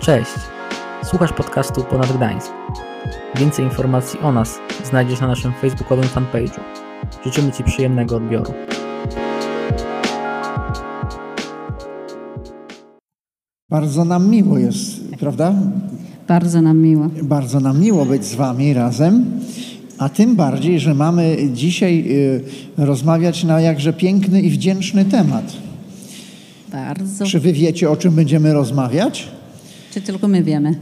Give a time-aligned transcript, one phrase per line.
[0.00, 0.30] Cześć!
[1.04, 2.52] Słuchasz podcastu Ponad Gdańsk.
[3.36, 6.60] Więcej informacji o nas znajdziesz na naszym facebookowym fanpage'u.
[7.24, 8.52] Życzymy Ci przyjemnego odbioru.
[13.70, 15.54] Bardzo nam miło jest, prawda?
[16.28, 17.08] Bardzo nam miło.
[17.22, 19.24] Bardzo nam miło być z Wami razem,
[19.98, 22.04] a tym bardziej, że mamy dzisiaj
[22.78, 25.71] y, rozmawiać na jakże piękny i wdzięczny temat.
[26.72, 27.26] Bardzo.
[27.26, 29.28] Czy Wy wiecie, o czym będziemy rozmawiać?
[29.90, 30.74] Czy tylko my wiemy?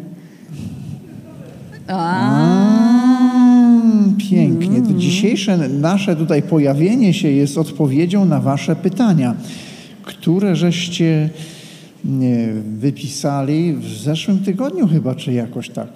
[1.86, 2.56] Mm,
[4.30, 4.82] pięknie.
[4.82, 9.34] To dzisiejsze nasze tutaj pojawienie się jest odpowiedzią na Wasze pytania,
[10.02, 11.30] które żeście
[12.78, 15.88] wypisali w zeszłym tygodniu chyba, czy jakoś tak.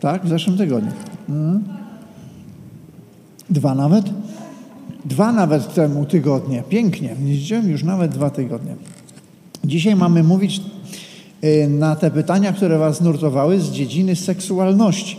[0.00, 0.92] Tak, w zeszłym tygodniu.
[1.28, 1.64] Mm.
[3.50, 4.10] Dwa nawet?
[5.08, 6.62] Dwa nawet temu tygodnie.
[6.68, 7.16] Pięknie.
[7.18, 7.62] Widzicie?
[7.66, 8.76] Już nawet dwa tygodnie.
[9.64, 10.60] Dzisiaj mamy mówić
[11.44, 15.16] y, na te pytania, które Was nurtowały z dziedziny seksualności.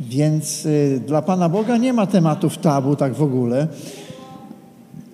[0.00, 3.68] Więc y, dla Pana Boga nie ma tematów tabu tak w ogóle.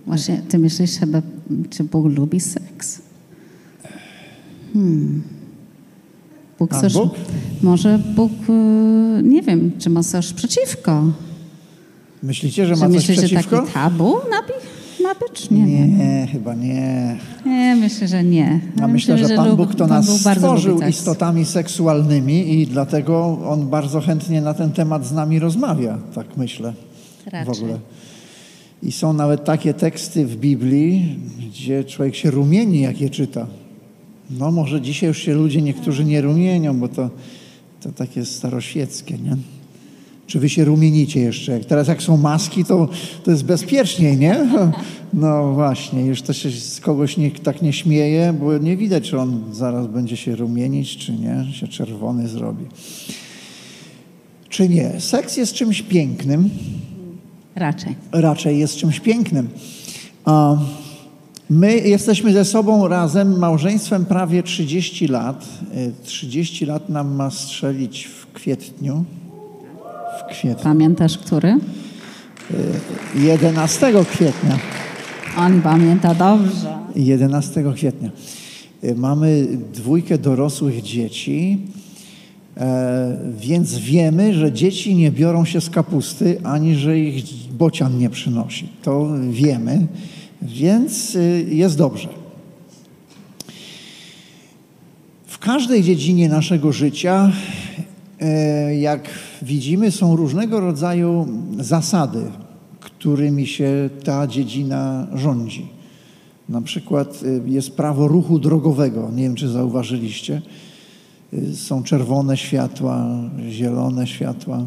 [0.06, 1.22] Właśnie, ty myślisz chyba,
[1.70, 3.02] czy Bóg lubi seks?
[4.72, 5.22] Hmm.
[6.58, 7.14] Bóg A coś, Bóg?
[7.62, 11.04] Może Bóg, y, nie wiem, czy ma coś przeciwko?
[12.22, 13.58] Myślicie, że Czy ma coś myślisz, że przeciwko?
[13.60, 15.50] taki tabu ma, bi- ma być?
[15.50, 15.86] Nie, nie.
[15.88, 17.16] Nie, chyba nie.
[17.46, 18.60] nie myślę, że nie.
[18.80, 23.38] Ja myślę, że Pan lub- Bóg to Pan nas Bóg stworzył istotami seksualnymi i dlatego
[23.48, 26.72] On bardzo chętnie na ten temat z nami rozmawia, tak myślę
[27.26, 27.52] w Raczej.
[27.54, 27.78] ogóle.
[28.82, 33.46] I są nawet takie teksty w Biblii, gdzie człowiek się rumieni, jak je czyta.
[34.30, 37.10] No może dzisiaj już się ludzie niektórzy nie rumienią, bo to,
[37.82, 39.36] to takie staroświeckie, nie?
[40.32, 41.60] Czy wy się rumienicie jeszcze?
[41.60, 42.88] Teraz jak są maski, to,
[43.24, 44.48] to jest bezpieczniej, nie?
[45.12, 49.18] No właśnie, już to się z kogoś nie, tak nie śmieje, bo nie widać, czy
[49.18, 52.64] on zaraz będzie się rumienić, czy nie, się czerwony zrobi.
[54.48, 55.00] Czy nie?
[55.00, 56.50] Seks jest czymś pięknym,
[57.54, 57.94] Raczej.
[58.12, 59.48] raczej jest czymś pięknym.
[60.24, 60.56] A
[61.50, 65.48] My jesteśmy ze sobą razem, małżeństwem prawie 30 lat.
[65.76, 69.04] Y, 30 lat nam ma strzelić w kwietniu.
[70.20, 70.64] W kwietniu.
[70.64, 71.58] Pamiętasz, który?
[73.14, 74.58] 11 kwietnia.
[75.38, 76.78] On pamięta dobrze.
[76.96, 78.10] 11 kwietnia.
[78.84, 81.58] Y, Mamy dwójkę dorosłych dzieci,
[82.56, 88.10] e, więc wiemy, że dzieci nie biorą się z kapusty, ani że ich bocian nie
[88.10, 88.68] przynosi.
[88.82, 89.86] To wiemy,
[90.42, 92.08] więc y, jest dobrze.
[95.26, 97.32] W każdej dziedzinie naszego życia,
[98.80, 99.08] jak
[99.42, 101.26] widzimy, są różnego rodzaju
[101.58, 102.22] zasady,
[102.80, 105.66] którymi się ta dziedzina rządzi.
[106.48, 109.10] Na przykład y, jest prawo ruchu drogowego.
[109.14, 110.42] Nie wiem, czy zauważyliście.
[111.32, 113.06] Y, Są czerwone światła,
[113.50, 114.64] zielone światła.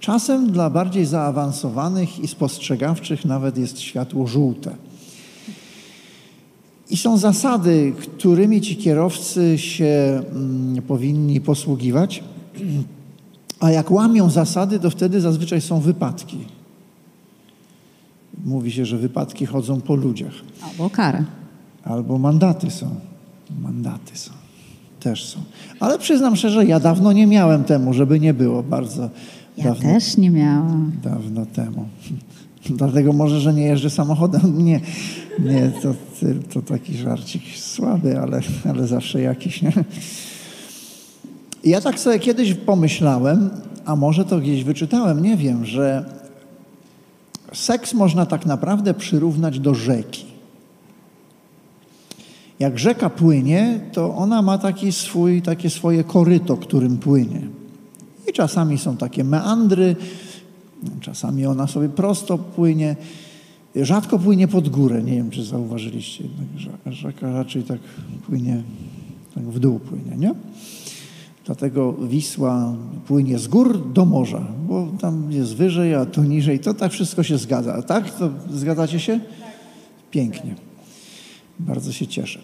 [0.00, 4.74] Czasem dla bardziej zaawansowanych i spostrzegawczych nawet jest światło żółte.
[6.90, 12.24] I są zasady, którymi ci kierowcy się mm, powinni posługiwać.
[13.60, 16.38] A jak łamią zasady, to wtedy zazwyczaj są wypadki.
[18.44, 20.32] Mówi się, że wypadki chodzą po ludziach.
[20.62, 21.24] Albo karę.
[21.84, 22.88] Albo mandaty są.
[23.62, 24.30] Mandaty są.
[25.00, 25.38] Też są.
[25.80, 28.62] Ale przyznam szczerze, ja dawno nie miałem temu, żeby nie było.
[28.62, 29.10] Bardzo
[29.56, 30.92] Ja dawno, też nie miałam.
[31.02, 31.88] dawno temu.
[32.70, 34.58] Dlatego może, że nie jeżdżę samochodem.
[34.64, 34.80] Nie,
[35.40, 35.94] nie to,
[36.52, 38.40] to taki żarcik słaby, ale,
[38.70, 39.62] ale zawsze jakiś.
[39.62, 39.72] Nie?
[41.64, 43.50] Ja tak sobie kiedyś pomyślałem,
[43.84, 46.04] a może to gdzieś wyczytałem, nie wiem, że
[47.52, 50.24] seks można tak naprawdę przyrównać do rzeki.
[52.58, 57.40] Jak rzeka płynie, to ona ma taki swój, takie swoje koryto, którym płynie.
[58.28, 59.96] I czasami są takie meandry,
[61.00, 62.96] czasami ona sobie prosto płynie.
[63.76, 65.02] Rzadko płynie pod górę.
[65.02, 66.24] Nie wiem, czy zauważyliście.
[66.24, 67.78] Jednak rze- Rzeka raczej tak
[68.26, 68.62] płynie,
[69.34, 70.34] tak w dół płynie, nie?
[71.46, 72.74] Dlatego Wisła
[73.06, 76.58] płynie z gór do morza, bo tam jest wyżej, a tu niżej.
[76.58, 77.82] To tak wszystko się zgadza.
[77.82, 78.10] Tak?
[78.10, 79.20] To zgadzacie się?
[80.10, 80.54] Pięknie.
[81.58, 82.38] Bardzo się cieszę.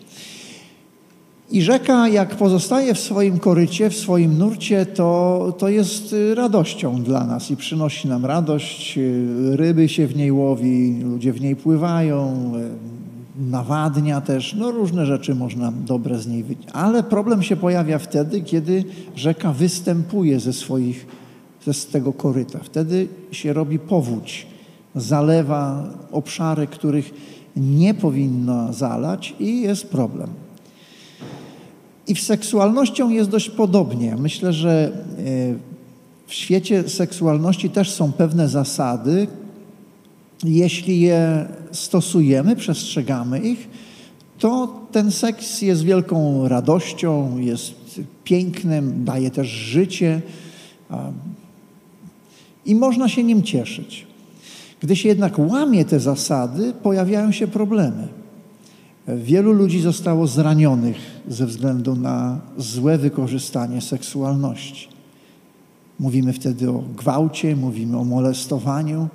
[1.50, 7.02] I rzeka, jak pozostaje w swoim korycie, w swoim nurcie, to, to jest y, radością
[7.02, 8.98] dla nas i przynosi nam radość.
[8.98, 13.01] Y, Ryby się w niej łowi, ludzie w niej pływają, y,
[13.36, 14.54] nawadnia też.
[14.54, 16.76] No różne rzeczy można dobre z niej wyciągnąć.
[16.76, 18.84] Ale problem się pojawia wtedy, kiedy
[19.16, 21.06] rzeka występuje ze swoich,
[21.66, 22.58] ze z tego koryta.
[22.58, 24.46] Wtedy się robi powódź,
[24.94, 27.14] zalewa obszary, których
[27.56, 30.28] nie powinno zalać i jest problem.
[32.08, 34.16] I w seksualnością jest dość podobnie.
[34.18, 35.72] Myślę, że e,
[36.26, 39.26] w świecie seksualności też są pewne zasady.
[40.44, 43.68] Jeśli je stosujemy, przestrzegamy ich,
[44.38, 50.22] to ten seks jest wielką radością, jest pięknym, daje też życie
[52.66, 54.06] i można się nim cieszyć.
[54.80, 58.08] Gdy się jednak łamie te zasady, pojawiają się problemy.
[59.08, 60.96] Wielu ludzi zostało zranionych
[61.28, 64.88] ze względu na złe wykorzystanie seksualności.
[66.00, 69.08] Mówimy wtedy o gwałcie, mówimy o molestowaniu,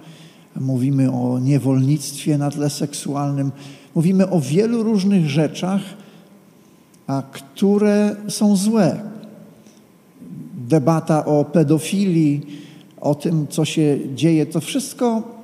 [0.60, 3.52] mówimy o niewolnictwie na tle seksualnym,
[3.96, 5.82] mówimy o wielu różnych rzeczach,
[7.08, 9.00] a które są złe.
[10.68, 12.46] Debata o pedofilii,
[13.02, 15.38] o tym, co się dzieje, to wszystko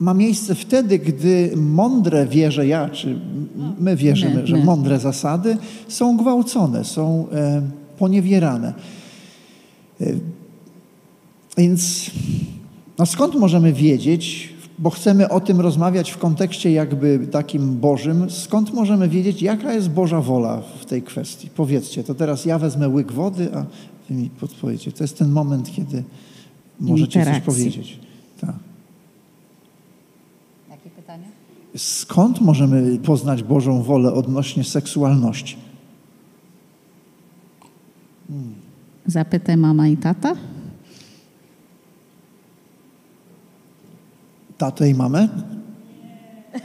[0.00, 3.20] ma miejsce wtedy, gdy mądre wierzę ja, czy
[3.78, 4.64] my wierzymy, my, że my.
[4.64, 5.56] mądre zasady
[5.88, 7.62] są gwałcone, są e,
[7.98, 8.74] poniewierane.
[10.00, 10.06] E,
[11.56, 12.10] więc
[12.98, 18.74] no skąd możemy wiedzieć, bo chcemy o tym rozmawiać w kontekście jakby takim Bożym, skąd
[18.74, 21.48] możemy wiedzieć, jaka jest Boża wola w tej kwestii?
[21.56, 23.64] Powiedzcie, to teraz ja wezmę łyk wody, a
[24.08, 24.92] wy mi podpowiecie.
[24.92, 26.04] To jest ten moment, kiedy
[26.80, 27.98] możecie coś powiedzieć.
[28.40, 28.54] Tak.
[30.70, 31.26] Jakie pytanie?
[31.76, 35.56] Skąd możemy poznać Bożą wolę odnośnie seksualności?
[39.06, 40.34] Zapytaj mama i tata.
[44.62, 45.28] Tatę i mamę?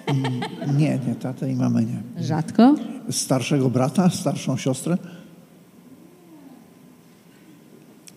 [0.08, 0.40] Mm,
[0.78, 2.24] Nie, nie, tatę i mamę nie.
[2.24, 2.76] Rzadko.
[3.12, 4.98] Starszego brata, starszą siostrę?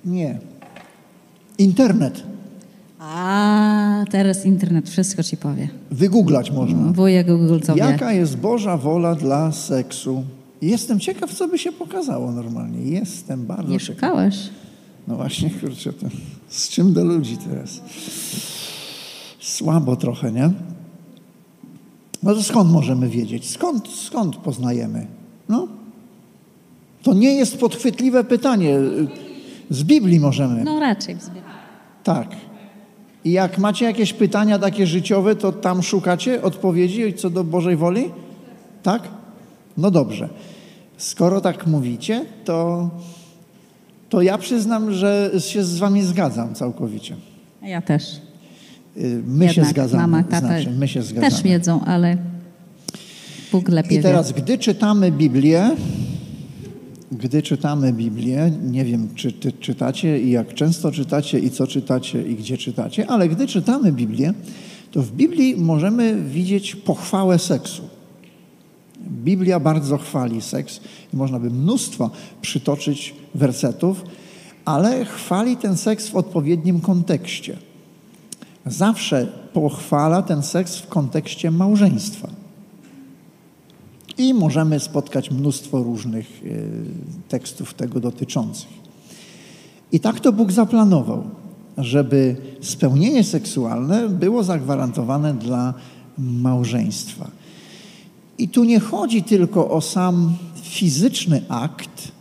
[0.04, 0.38] Nie.
[1.58, 2.22] Internet.
[2.98, 5.68] A teraz internet wszystko ci powie.
[5.90, 6.92] Wygooglać można.
[6.92, 7.76] Wujek Google co.
[7.76, 10.24] Jaka jest Boża wola dla seksu?
[10.62, 12.82] Jestem ciekaw, co by się pokazało normalnie.
[12.82, 13.94] Jestem bardzo Nie ciekaw.
[13.96, 14.36] szukałeś?
[15.08, 16.06] No właśnie, kurczę, to
[16.48, 17.80] z czym do ludzi teraz?
[19.54, 20.50] Słabo trochę, nie?
[22.22, 23.50] No to skąd możemy wiedzieć?
[23.50, 25.06] Skąd, skąd poznajemy?
[25.48, 25.68] No,
[27.02, 28.78] to nie jest podchwytliwe pytanie.
[29.70, 30.64] Z Biblii możemy.
[30.64, 31.14] No raczej.
[31.14, 31.42] w zbyt-
[32.04, 32.28] Tak.
[33.24, 38.04] I jak macie jakieś pytania takie życiowe, to tam szukacie odpowiedzi co do Bożej woli?
[38.82, 39.02] Tak?
[39.76, 40.28] No dobrze.
[40.96, 42.90] Skoro tak mówicie, to,
[44.08, 47.16] to ja przyznam, że się z wami zgadzam całkowicie.
[47.62, 48.20] A Ja też.
[49.00, 50.02] Y, My się Jednak zgadzamy.
[50.02, 51.30] Mama, tata znaczy, my się zgadzamy.
[51.32, 52.16] też wiedzą, ale
[53.52, 54.42] Bóg lepiej I teraz, wie.
[54.42, 55.70] gdy czytamy Biblię,
[57.12, 62.22] gdy czytamy Biblię, nie wiem, czy ty czytacie i jak często czytacie i co czytacie
[62.22, 64.34] i gdzie czytacie, ale gdy czytamy Biblię,
[64.92, 67.82] to w Biblii możemy widzieć pochwałę seksu.
[69.24, 70.80] Biblia bardzo chwali seks
[71.14, 72.10] i można by mnóstwo
[72.42, 74.04] przytoczyć wersetów,
[74.64, 77.56] ale chwali ten seks w odpowiednim kontekście.
[78.66, 82.28] Zawsze pochwala ten seks w kontekście małżeństwa.
[84.18, 86.48] I możemy spotkać mnóstwo różnych e,
[87.28, 88.80] tekstów tego dotyczących.
[89.92, 91.24] I tak to Bóg zaplanował,
[91.78, 95.74] żeby spełnienie seksualne było zagwarantowane dla
[96.18, 97.30] małżeństwa.
[98.38, 102.12] I tu nie chodzi tylko o sam fizyczny akt,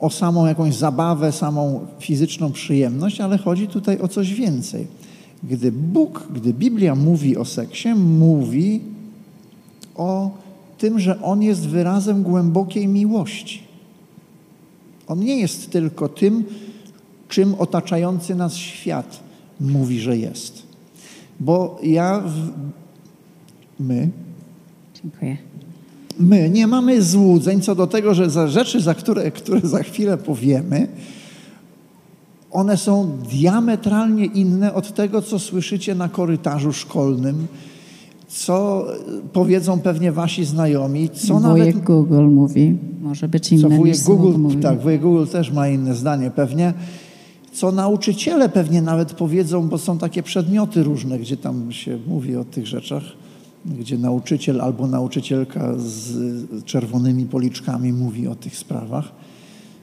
[0.00, 4.86] o samą jakąś zabawę, samą fizyczną przyjemność, ale chodzi tutaj o coś więcej.
[5.50, 8.80] Gdy Bóg, gdy Biblia mówi o seksie, mówi
[9.94, 10.30] o
[10.78, 13.62] tym, że on jest wyrazem głębokiej miłości.
[15.06, 16.44] On nie jest tylko tym,
[17.28, 19.20] czym otaczający nas świat
[19.60, 20.62] mówi, że jest.
[21.40, 22.50] Bo ja, w,
[23.80, 24.08] my,
[25.02, 25.36] Dziękuję.
[26.18, 30.18] my nie mamy złudzeń co do tego, że za rzeczy, za które, które za chwilę
[30.18, 30.88] powiemy,
[32.54, 37.46] one są diametralnie inne od tego, co słyszycie na korytarzu szkolnym,
[38.28, 38.86] co
[39.32, 42.76] powiedzą pewnie wasi znajomi, co Wujek nawet Google mówi.
[43.00, 44.56] Może być inne co wujek Google, mówi.
[44.56, 46.74] tak, wujek Google też ma inne zdanie pewnie,
[47.52, 52.44] co nauczyciele pewnie nawet powiedzą, bo są takie przedmioty różne, gdzie tam się mówi o
[52.44, 53.02] tych rzeczach,
[53.64, 56.14] gdzie nauczyciel albo nauczycielka z
[56.64, 59.12] czerwonymi policzkami mówi o tych sprawach,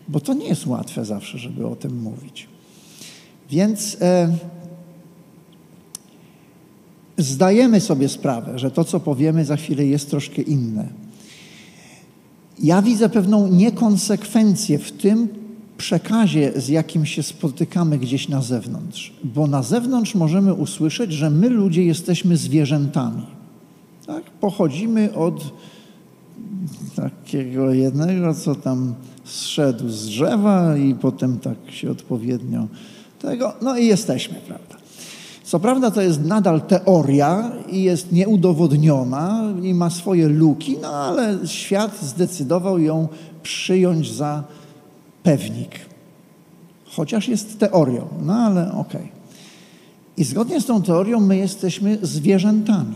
[0.08, 2.48] bo to nie jest łatwe zawsze, żeby o tym mówić.
[3.52, 4.38] Więc e,
[7.18, 10.88] zdajemy sobie sprawę, że to, co powiemy za chwilę jest troszkę inne.
[12.60, 15.28] Ja widzę pewną niekonsekwencję w tym
[15.78, 21.50] przekazie, z jakim się spotykamy gdzieś na zewnątrz, bo na zewnątrz możemy usłyszeć, że my
[21.50, 23.26] ludzie jesteśmy zwierzętami.
[24.08, 24.24] Tak?
[24.24, 25.54] Pochodzimy od
[26.96, 28.94] takiego jednego, co tam
[29.24, 32.68] zszedł z drzewa i potem tak się odpowiednio
[33.22, 34.76] tego, no i jesteśmy, prawda.
[35.44, 41.38] Co prawda to jest nadal teoria i jest nieudowodniona i ma swoje luki, no ale
[41.46, 43.08] świat zdecydował ją
[43.44, 44.44] przyjąć za
[45.24, 45.80] pewnik.
[46.86, 49.02] Chociaż jest teorią, no ale okej.
[49.02, 49.22] Okay.
[50.18, 52.96] I zgodnie z tą teorią my jesteśmy zwierzętami.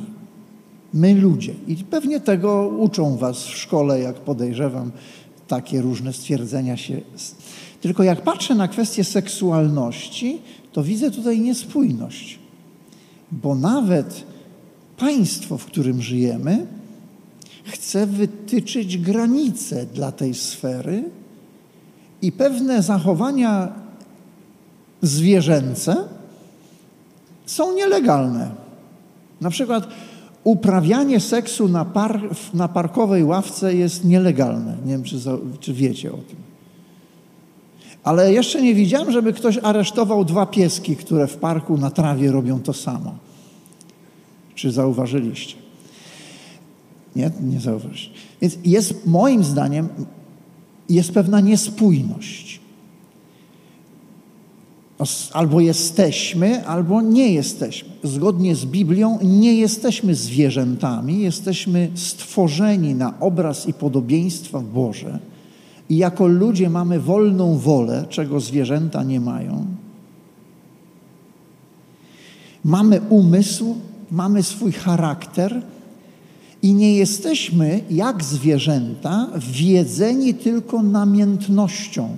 [0.94, 1.54] My ludzie.
[1.68, 4.92] I pewnie tego uczą was w szkole, jak podejrzewam,
[5.48, 7.02] takie różne stwierdzenia się.
[7.86, 12.40] Tylko jak patrzę na kwestię seksualności, to widzę tutaj niespójność.
[13.32, 14.24] Bo nawet
[14.98, 16.66] państwo, w którym żyjemy,
[17.64, 21.04] chce wytyczyć granice dla tej sfery
[22.22, 23.74] i pewne zachowania
[25.02, 25.96] zwierzęce
[27.46, 28.52] są nielegalne.
[29.42, 29.88] Na przykład
[30.44, 32.22] uprawianie seksu na, par,
[32.54, 34.78] na parkowej ławce jest nielegalne.
[34.86, 35.18] Nie wiem, czy,
[35.60, 36.45] czy wiecie o tym.
[38.06, 42.60] Ale jeszcze nie widziałem, żeby ktoś aresztował dwa pieski, które w parku na trawie robią
[42.60, 43.16] to samo.
[44.56, 45.56] Czy zauważyliście?
[47.16, 48.12] Nie, nie zauważyliście.
[48.42, 49.90] Więc jest, moim zdaniem,
[50.90, 52.60] jest pewna niespójność.
[55.34, 57.90] Albo jesteśmy, albo nie jesteśmy.
[58.04, 65.20] Zgodnie z Biblią nie jesteśmy zwierzętami, jesteśmy stworzeni na obraz i podobieństwa Boże.
[65.90, 69.66] I jako ludzie mamy wolną wolę, czego zwierzęta nie mają.
[72.64, 73.76] Mamy umysł,
[74.12, 75.62] mamy swój charakter
[76.62, 82.10] i nie jesteśmy jak zwierzęta wiedzeni tylko namiętnością.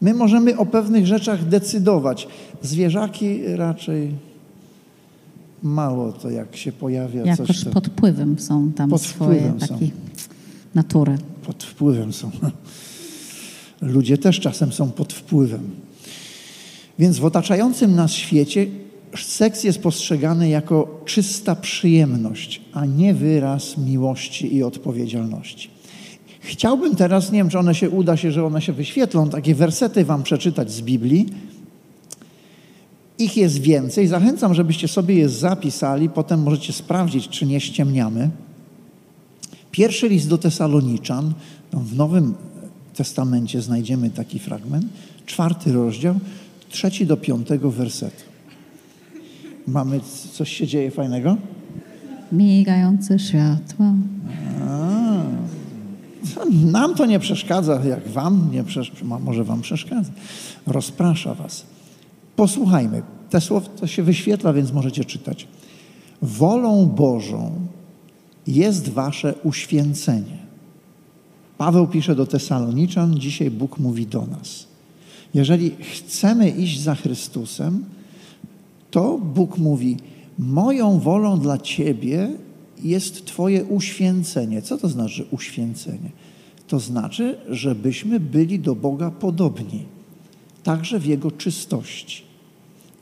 [0.00, 2.28] My możemy o pewnych rzeczach decydować.
[2.62, 4.12] Zwierzaki raczej
[5.62, 7.64] mało to, jak się pojawia Jakoś coś.
[7.64, 7.70] To...
[7.70, 9.90] pod wpływem są tam pod swoje takie
[10.74, 11.18] natury.
[11.46, 12.30] Pod wpływem są.
[13.80, 15.70] Ludzie też czasem są pod wpływem.
[16.98, 18.66] Więc w otaczającym nas świecie
[19.16, 25.70] seks jest postrzegany jako czysta przyjemność, a nie wyraz miłości i odpowiedzialności.
[26.40, 30.04] Chciałbym teraz, nie wiem, czy one się uda się, że one się wyświetlą, takie wersety
[30.04, 31.26] wam przeczytać z Biblii.
[33.18, 34.06] Ich jest więcej.
[34.06, 36.08] Zachęcam, żebyście sobie je zapisali.
[36.08, 38.30] Potem możecie sprawdzić, czy nie ściemniamy.
[39.76, 41.34] Pierwszy list do Tesaloniczan.
[41.72, 42.34] W Nowym
[42.94, 44.86] Testamencie znajdziemy taki fragment.
[45.26, 46.14] Czwarty rozdział,
[46.68, 48.22] trzeci do piątego wersetu.
[49.66, 50.00] Mamy,
[50.32, 51.36] coś się dzieje fajnego?
[52.32, 53.86] Migające światło.
[54.60, 55.22] A,
[56.64, 60.10] nam to nie przeszkadza, jak wam nie przeszkadza, może wam przeszkadza.
[60.66, 61.66] Rozprasza was.
[62.36, 63.02] Posłuchajmy.
[63.30, 65.48] Te słowa to się wyświetla, więc możecie czytać.
[66.22, 67.66] Wolą Bożą
[68.46, 70.38] jest wasze uświęcenie.
[71.58, 74.66] Paweł pisze do Tesaloniczan, dzisiaj Bóg mówi do nas.
[75.34, 77.84] Jeżeli chcemy iść za Chrystusem,
[78.90, 79.96] to Bóg mówi:
[80.38, 82.30] Moją wolą dla ciebie
[82.82, 84.62] jest Twoje uświęcenie.
[84.62, 86.10] Co to znaczy uświęcenie?
[86.68, 89.84] To znaczy, żebyśmy byli do Boga podobni,
[90.62, 92.22] także w Jego czystości,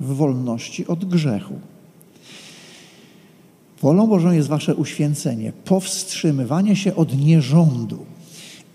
[0.01, 1.55] w wolności od grzechu.
[3.85, 7.99] Wolą Bożą jest Wasze uświęcenie, powstrzymywanie się od nierządu.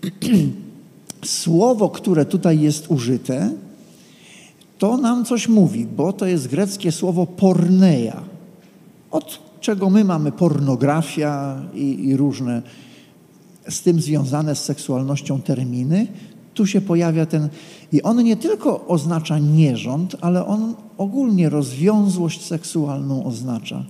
[1.24, 3.50] Słowo, które tutaj jest użyte,
[4.78, 8.22] to nam coś mówi, bo to jest greckie słowo porneia.
[9.10, 12.62] Od czego my mamy pornografia i, i różne
[13.68, 16.06] z tym związane z seksualnością terminy,
[16.54, 17.48] tu się pojawia ten.
[17.92, 23.84] I on nie tylko oznacza nierząd, ale on ogólnie rozwiązłość seksualną oznacza.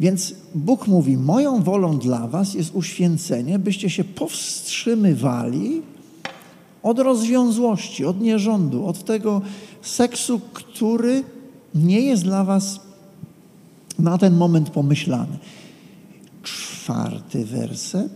[0.00, 5.82] Więc Bóg mówi: Moją wolą dla Was jest uświęcenie, byście się powstrzymywali
[6.82, 9.42] od rozwiązłości, od nierządu, od tego
[9.82, 11.24] seksu, który
[11.74, 12.80] nie jest dla Was
[13.98, 15.38] na ten moment pomyślany.
[16.42, 18.12] Czwarty werset.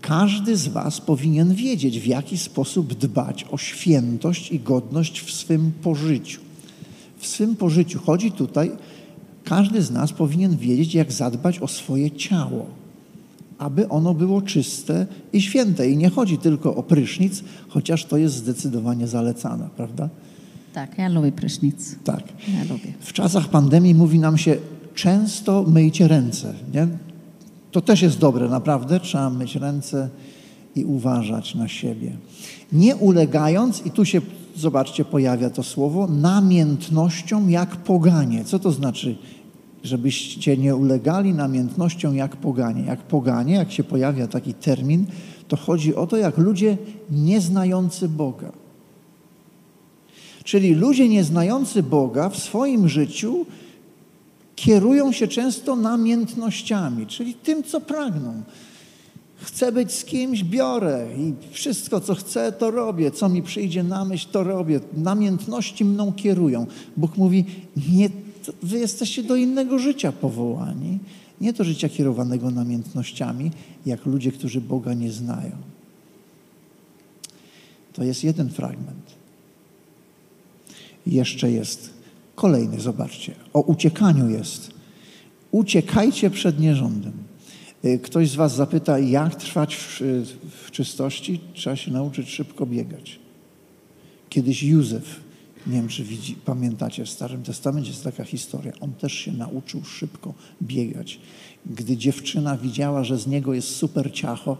[0.00, 5.72] Każdy z Was powinien wiedzieć, w jaki sposób dbać o świętość i godność w swym
[5.82, 6.40] pożyciu.
[7.18, 8.70] W swym pożyciu chodzi tutaj,
[9.46, 12.66] każdy z nas powinien wiedzieć, jak zadbać o swoje ciało,
[13.58, 15.90] aby ono było czyste i święte.
[15.90, 20.08] I nie chodzi tylko o prysznic, chociaż to jest zdecydowanie zalecane, prawda?
[20.72, 21.96] Tak, ja lubię prysznic.
[22.04, 22.22] Tak.
[22.48, 22.92] Ja lubię.
[23.00, 24.56] W czasach pandemii mówi nam się,
[24.94, 26.54] często myjcie ręce.
[26.74, 26.88] Nie?
[27.70, 29.00] To też jest dobre, naprawdę.
[29.00, 30.08] Trzeba myć ręce
[30.76, 32.16] i uważać na siebie.
[32.72, 34.20] Nie ulegając, i tu się,
[34.56, 38.44] zobaczcie, pojawia to słowo, namiętnością jak poganie.
[38.44, 39.16] Co to znaczy
[39.86, 42.84] żebyście nie ulegali namiętnościom jak poganie.
[42.84, 45.06] Jak poganie, jak się pojawia taki termin,
[45.48, 46.76] to chodzi o to, jak ludzie
[47.10, 48.52] nieznający Boga.
[50.44, 53.46] Czyli ludzie nieznający Boga w swoim życiu
[54.56, 58.42] kierują się często namiętnościami, czyli tym, co pragną.
[59.36, 63.10] Chcę być z kimś, biorę i wszystko, co chcę, to robię.
[63.10, 64.80] Co mi przyjdzie na myśl, to robię.
[64.96, 66.66] Namiętności mną kierują.
[66.96, 67.44] Bóg mówi,
[67.92, 68.08] nie,
[68.62, 70.98] wy jesteście do innego życia powołani.
[71.40, 73.50] Nie do życia kierowanego namiętnościami,
[73.86, 75.56] jak ludzie, którzy Boga nie znają.
[77.92, 79.16] To jest jeden fragment.
[81.06, 81.90] Jeszcze jest
[82.34, 83.34] kolejny, zobaczcie.
[83.52, 84.70] O uciekaniu jest.
[85.50, 87.12] Uciekajcie przed nierządem.
[87.84, 90.00] Y, ktoś z Was zapyta, jak trwać w,
[90.64, 91.40] w czystości?
[91.54, 93.18] Trzeba się nauczyć szybko biegać.
[94.28, 95.20] Kiedyś Józef,
[95.66, 98.72] nie wiem czy widzi, pamiętacie, w Starym Testamencie jest taka historia.
[98.80, 101.20] On też się nauczył szybko biegać.
[101.66, 104.56] Gdy dziewczyna widziała, że z niego jest super ciacho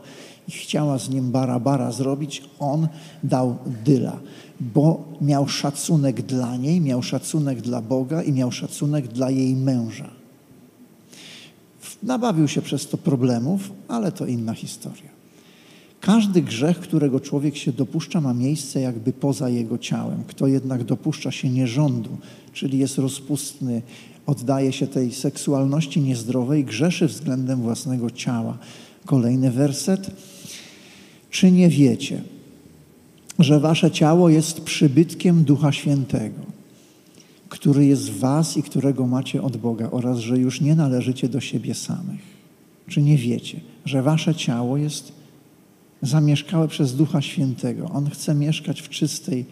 [0.49, 2.89] i chciała z nim bara-bara zrobić, on
[3.23, 4.21] dał dyla,
[4.61, 10.11] bo miał szacunek dla niej, miał szacunek dla Boga i miał szacunek dla jej męża.
[12.03, 15.16] Nabawił się przez to problemów, ale to inna historia.
[16.07, 20.25] Każdy grzech, którego człowiek się dopuszcza, ma miejsce jakby poza jego ciałem.
[20.27, 22.17] Kto jednak dopuszcza się nierządu,
[22.53, 23.83] czyli jest rozpustny,
[24.27, 28.59] oddaje się tej seksualności niezdrowej, grzeszy względem własnego ciała.
[29.05, 30.11] Kolejny werset.
[31.31, 32.23] Czy nie wiecie,
[33.39, 36.57] że wasze ciało jest przybytkiem Ducha Świętego?
[37.49, 41.41] który jest w was i którego macie od Boga oraz, że już nie należycie do
[41.41, 42.21] siebie samych.
[42.89, 45.16] Czy nie wiecie, że wasze ciało jest
[46.07, 47.91] zamieszkałe przez Ducha Świętego?
[47.91, 49.45] On chce mieszkać w czystej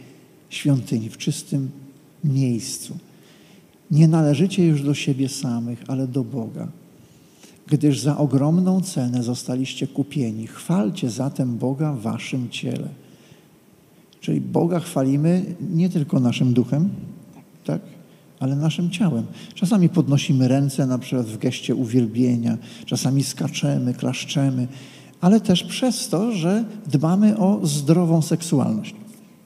[0.50, 1.70] świątyni, w czystym
[2.24, 2.98] miejscu.
[3.90, 6.68] Nie należycie już do siebie samych, ale do Boga.
[7.66, 10.46] Gdyż za ogromną cenę zostaliście kupieni.
[10.46, 12.88] Chwalcie zatem Boga w waszym ciele.
[14.20, 16.90] Czyli Boga chwalimy nie tylko naszym duchem,
[17.64, 17.80] tak?
[18.40, 19.26] ale naszym ciałem.
[19.54, 24.68] Czasami podnosimy ręce na przykład w geście uwielbienia, czasami skaczemy, klaszczemy,
[25.24, 28.94] ale też przez to, że dbamy o zdrową seksualność.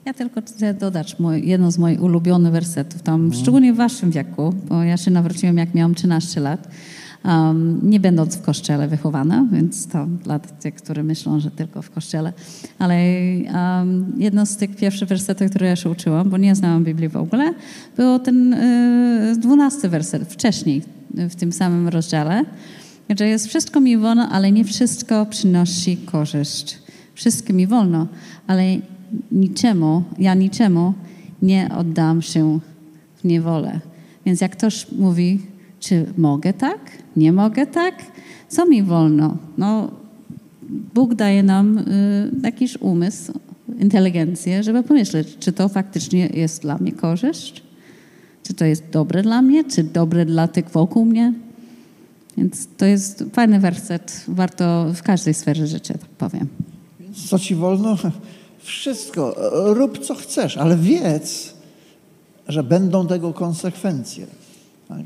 [0.05, 3.33] Ja tylko chcę dodać jedno z moich ulubionych wersetów, tam hmm.
[3.33, 6.67] szczególnie w waszym wieku, bo ja się nawróciłem jak miałam 13 lat
[7.25, 11.89] um, nie będąc w kościele wychowana, więc to dla tych, którzy myślą, że tylko w
[11.89, 12.33] kościele.
[12.79, 17.09] Ale um, jedno z tych pierwszych wersetów, które ja się uczyłam, bo nie znałam Biblii
[17.09, 17.53] w ogóle,
[17.97, 20.81] było ten y, dwunasty werset, wcześniej
[21.13, 22.45] w tym samym rozdziale,
[23.17, 26.77] że jest wszystko mi wolno, ale nie wszystko przynosi korzyść.
[27.13, 28.07] Wszystko mi wolno,
[28.47, 28.63] ale
[29.31, 30.93] niczemu, ja niczemu
[31.41, 32.59] nie oddam się
[33.15, 33.79] w niewolę.
[34.25, 35.39] Więc jak ktoś mówi,
[35.79, 36.79] czy mogę tak?
[37.15, 37.95] Nie mogę tak?
[38.47, 39.37] Co mi wolno?
[39.57, 39.91] No,
[40.93, 41.83] Bóg daje nam y,
[42.43, 43.33] jakiś umysł,
[43.79, 47.63] inteligencję, żeby pomyśleć, czy to faktycznie jest dla mnie korzyść?
[48.43, 49.63] Czy to jest dobre dla mnie?
[49.63, 51.33] Czy dobre dla tych wokół mnie?
[52.39, 54.23] Więc to jest fajny werset.
[54.27, 56.47] Warto w każdej sferze życia, tak powiem.
[57.29, 57.97] Co ci wolno?
[58.59, 59.35] Wszystko.
[59.73, 61.53] Rób co chcesz, ale wiedz,
[62.47, 64.27] że będą tego konsekwencje.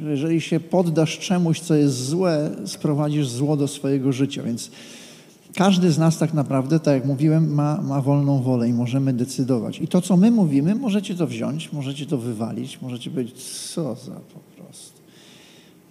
[0.10, 4.44] Jeżeli się poddasz czemuś, co jest złe, sprowadzisz zło do swojego życia.
[4.44, 4.72] Więc
[5.56, 9.80] każdy z nas tak naprawdę, tak jak mówiłem, ma, ma wolną wolę i możemy decydować.
[9.80, 13.44] I to, co my mówimy, możecie to wziąć, możecie to wywalić, możecie powiedzieć,
[13.74, 15.02] co za po prostu.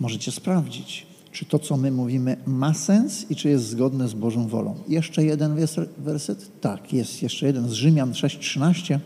[0.00, 4.46] Możecie sprawdzić, czy to, co my mówimy, ma sens i czy jest zgodne z Bożą
[4.46, 4.74] wolą.
[4.88, 5.56] Jeszcze jeden
[5.98, 6.60] werset?
[6.60, 8.98] Tak, jest jeszcze jeden z Rzymian 6:13.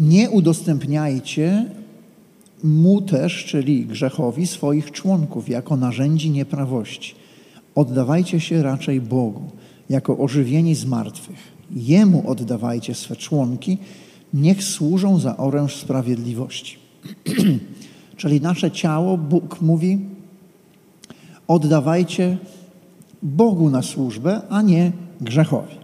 [0.00, 1.66] Nie udostępniajcie
[2.64, 7.14] mu też, czyli grzechowi, swoich członków jako narzędzi nieprawości.
[7.74, 9.42] Oddawajcie się raczej Bogu,
[9.88, 11.38] jako ożywieni z martwych.
[11.70, 13.78] Jemu oddawajcie swe członki,
[14.34, 16.76] niech służą za oręż sprawiedliwości.
[18.16, 19.98] czyli nasze ciało, Bóg mówi,
[21.48, 22.38] oddawajcie
[23.22, 25.82] Bogu na służbę, a nie grzechowi.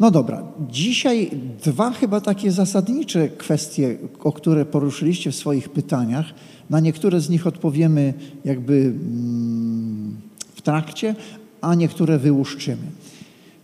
[0.00, 1.30] No dobra, dzisiaj
[1.64, 6.26] dwa chyba takie zasadnicze kwestie, o które poruszyliście w swoich pytaniach.
[6.70, 10.16] Na niektóre z nich odpowiemy jakby mm,
[10.54, 11.14] w trakcie,
[11.60, 12.86] a niektóre wyłuszczymy.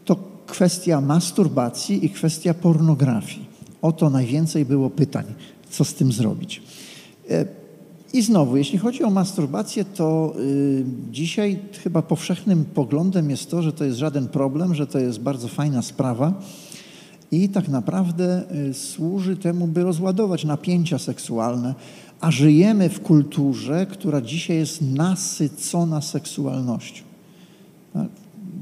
[0.04, 3.46] To kwestia masturbacji i kwestia pornografii.
[3.82, 5.24] O to najwięcej było pytań,
[5.70, 6.62] co z tym zrobić.
[8.16, 13.72] I znowu, jeśli chodzi o masturbację, to y, dzisiaj chyba powszechnym poglądem jest to, że
[13.72, 16.34] to jest żaden problem, że to jest bardzo fajna sprawa
[17.30, 21.74] i tak naprawdę y, służy temu, by rozładować napięcia seksualne,
[22.20, 27.04] a żyjemy w kulturze, która dzisiaj jest nasycona seksualnością.
[27.92, 28.08] Tak?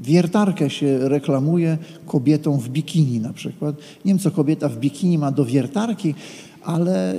[0.01, 3.75] Wiertarkę się reklamuje kobietą w bikini na przykład.
[4.05, 6.15] Nie wiem, co kobieta w bikini ma do wiertarki,
[6.63, 7.15] ale,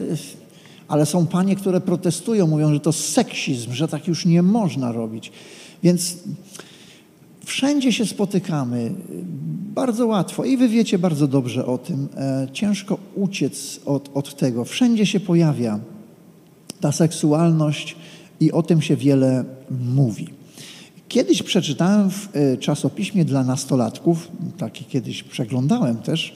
[0.89, 5.33] ale są panie, które protestują, mówią, że to seksizm, że tak już nie można robić.
[5.83, 6.17] Więc
[7.45, 8.93] wszędzie się spotykamy,
[9.75, 12.09] bardzo łatwo i wy wiecie bardzo dobrze o tym.
[12.17, 14.65] E, ciężko uciec od, od tego.
[14.65, 15.81] Wszędzie się pojawia
[16.81, 17.97] ta seksualność
[18.41, 19.45] i o tym się wiele
[19.95, 20.29] mówi.
[21.09, 26.35] Kiedyś przeczytałem w e, czasopiśmie dla nastolatków, taki kiedyś przeglądałem też,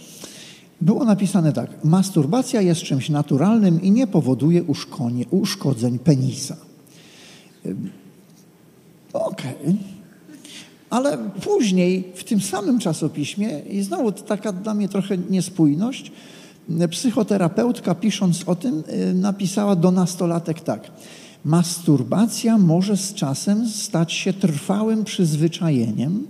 [0.81, 4.65] było napisane tak: Masturbacja jest czymś naturalnym i nie powoduje
[5.31, 6.57] uszkodzeń penisa.
[9.13, 9.55] Okej.
[9.63, 9.77] Okay.
[10.91, 16.13] Ale później w tym samym czasopiśmie, i znowu taka dla mnie trochę niespójność,
[16.91, 20.91] psychoterapeutka pisząc o tym e, napisała do nastolatek tak.
[21.45, 26.27] Masturbacja może z czasem stać się trwałym przyzwyczajeniem,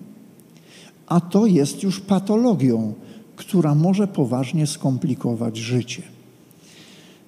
[1.06, 2.94] a to jest już patologią,
[3.40, 6.02] która może poważnie skomplikować życie.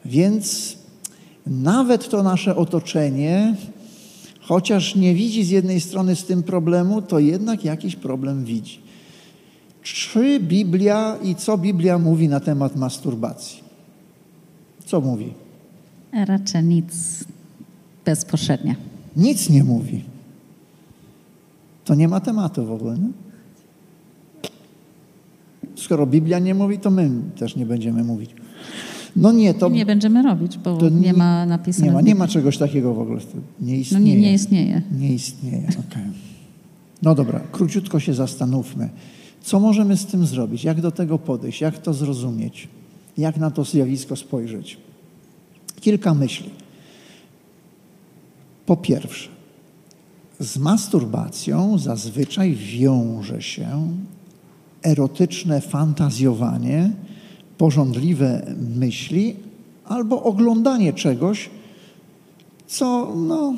[0.05, 0.77] Więc
[1.47, 3.57] nawet to nasze otoczenie,
[4.41, 8.81] chociaż nie widzi z jednej strony z tym problemu, to jednak jakiś problem widzi.
[9.83, 13.63] Czy Biblia i co Biblia mówi na temat masturbacji?
[14.85, 15.33] Co mówi?
[16.13, 17.25] Raczej nic
[18.05, 18.75] bezpośrednio.
[19.17, 20.05] Nic nie mówi.
[21.85, 22.99] To nie ma tematu w ogóle.
[22.99, 23.32] Nie?
[25.83, 28.31] Skoro Biblia nie mówi, to my też nie będziemy mówić.
[29.17, 29.69] No nie, to...
[29.69, 31.87] Nie będziemy robić, bo nie, nie, ma napisane.
[31.87, 33.21] Nie ma, nie ma czegoś takiego w ogóle.
[33.61, 34.05] Nie istnieje.
[34.05, 34.83] No nie, nie istnieje.
[34.99, 35.69] Nie istnieje.
[35.69, 36.03] Okay.
[37.03, 38.91] No dobra, króciutko się zastanówmy.
[39.43, 40.65] Co możemy z tym zrobić?
[40.65, 41.61] Jak do tego podejść?
[41.61, 42.69] Jak to zrozumieć?
[43.19, 44.79] Jak na to zjawisko spojrzeć?
[45.81, 46.51] Kilka myśli.
[48.67, 49.29] Po pierwsze,
[50.41, 53.89] z masturbacją zazwyczaj wiąże się
[54.83, 56.91] erotyczne fantazjowanie,
[57.59, 59.37] porządliwe myśli
[59.85, 61.51] albo oglądanie czegoś,
[62.67, 63.55] co no,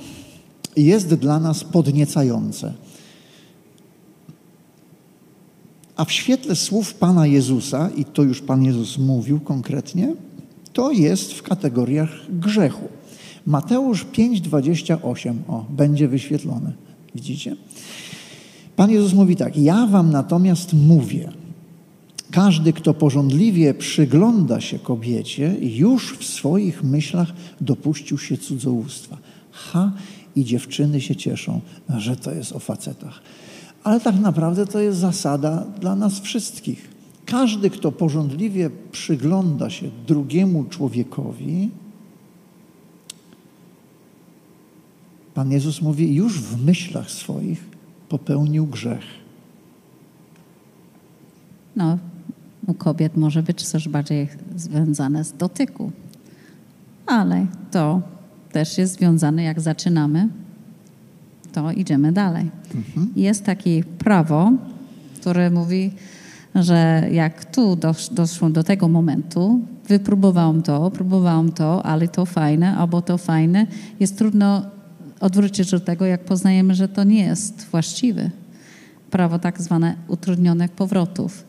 [0.76, 2.72] jest dla nas podniecające.
[5.96, 10.14] A w świetle słów Pana Jezusa, i to już Pan Jezus mówił konkretnie,
[10.72, 12.88] to jest w kategoriach grzechu.
[13.46, 16.72] Mateusz 5:28, o, będzie wyświetlone.
[17.14, 17.56] Widzicie?
[18.76, 21.32] Pan Jezus mówi tak: Ja wam natomiast mówię,
[22.30, 29.18] każdy, kto porządliwie przygląda się kobiecie, już w swoich myślach dopuścił się cudzołóstwa.
[29.52, 29.92] Ha,
[30.36, 31.60] i dziewczyny się cieszą,
[31.96, 33.22] że to jest o facetach.
[33.84, 36.88] Ale tak naprawdę to jest zasada dla nas wszystkich.
[37.26, 41.70] Każdy, kto porządliwie przygląda się drugiemu człowiekowi,
[45.34, 47.73] Pan Jezus mówi, już w myślach swoich
[48.18, 49.04] popełnił grzech.
[51.76, 51.98] No,
[52.66, 55.92] u kobiet może być coś bardziej związane z dotyku,
[57.06, 58.00] ale to
[58.52, 60.28] też jest związane, jak zaczynamy,
[61.52, 62.50] to idziemy dalej.
[62.74, 63.12] Mhm.
[63.16, 64.52] Jest takie prawo,
[65.20, 65.90] które mówi,
[66.54, 72.76] że jak tu dosz, doszło do tego momentu, wypróbowałam to, próbowałam to, ale to fajne,
[72.76, 73.66] albo to fajne,
[74.00, 74.73] jest trudno
[75.24, 78.30] odwrócić do tego, jak poznajemy, że to nie jest właściwe.
[79.10, 81.44] Prawo tak zwane utrudnionych powrotów.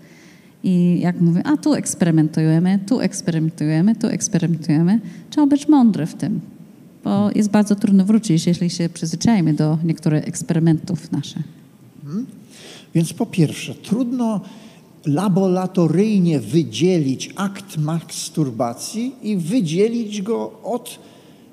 [0.64, 6.42] I jak mówię, a tu eksperymentujemy, tu eksperymentujemy, tu eksperymentujemy, trzeba być mądry w tym,
[7.04, 11.44] bo jest bardzo trudno wrócić, jeśli się przyzwyczajemy do niektórych eksperymentów naszych.
[12.04, 12.26] Hmm.
[12.96, 14.42] Więc po pierwsze, trudno
[15.06, 21.00] laboratoryjnie wydzielić akt masturbacji i wydzielić go od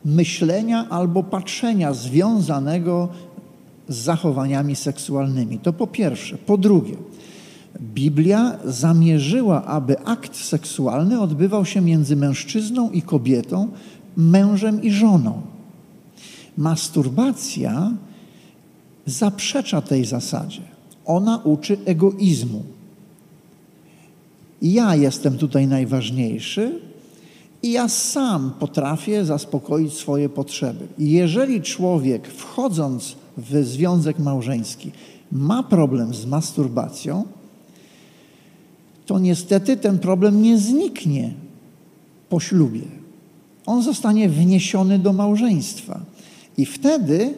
[0.05, 3.09] myślenia albo patrzenia związanego
[3.89, 5.59] z zachowaniami seksualnymi.
[5.59, 6.39] To po pierwsze.
[6.39, 6.97] Po drugie,
[7.81, 13.69] Biblia zamierzyła, aby akt seksualny odbywał się między mężczyzną i kobietą,
[14.17, 15.43] mężem i żoną.
[16.59, 17.93] Masturbacja
[19.07, 20.63] zaprzecza tej zasadzie.
[21.05, 22.63] Ona uczy egoizmu.
[24.63, 26.81] Ja jestem tutaj najważniejszy,
[27.63, 30.87] i ja sam potrafię zaspokoić swoje potrzeby.
[30.99, 34.91] Jeżeli człowiek, wchodząc w związek małżeński,
[35.33, 37.25] ma problem z masturbacją,
[39.07, 41.35] to niestety ten problem nie zniknie
[42.29, 42.83] po ślubie.
[43.67, 46.01] On zostanie wniesiony do małżeństwa.
[46.57, 47.35] I wtedy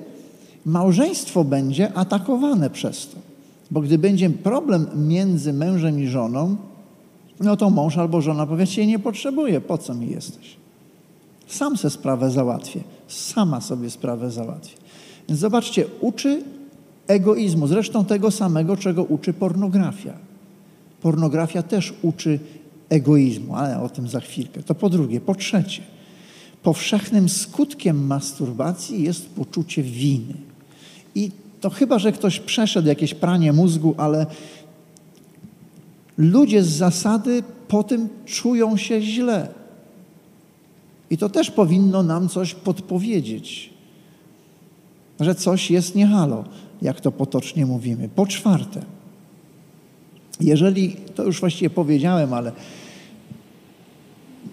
[0.64, 3.16] małżeństwo będzie atakowane przez to.
[3.70, 6.56] Bo gdy będzie problem między mężem i żoną,
[7.44, 10.56] no to mąż albo żona powie, się nie potrzebuje, po co mi jesteś?
[11.46, 12.80] Sam se sprawę załatwię.
[13.08, 14.76] Sama sobie sprawę załatwię.
[15.28, 16.42] Więc zobaczcie, uczy
[17.06, 20.12] egoizmu, zresztą tego samego, czego uczy pornografia.
[21.02, 22.38] Pornografia też uczy
[22.88, 24.62] egoizmu, ale o tym za chwilkę.
[24.62, 25.20] To po drugie.
[25.20, 25.82] Po trzecie,
[26.62, 30.34] powszechnym skutkiem masturbacji jest poczucie winy.
[31.14, 31.30] I
[31.60, 34.26] to chyba, że ktoś przeszedł jakieś pranie mózgu, ale
[36.18, 39.48] ludzie z zasady po tym czują się źle.
[41.10, 43.70] I to też powinno nam coś podpowiedzieć,
[45.20, 46.44] że coś jest niehalo,
[46.82, 48.08] jak to potocznie mówimy.
[48.08, 48.80] Po czwarte,
[50.40, 52.52] jeżeli, to już właściwie powiedziałem, ale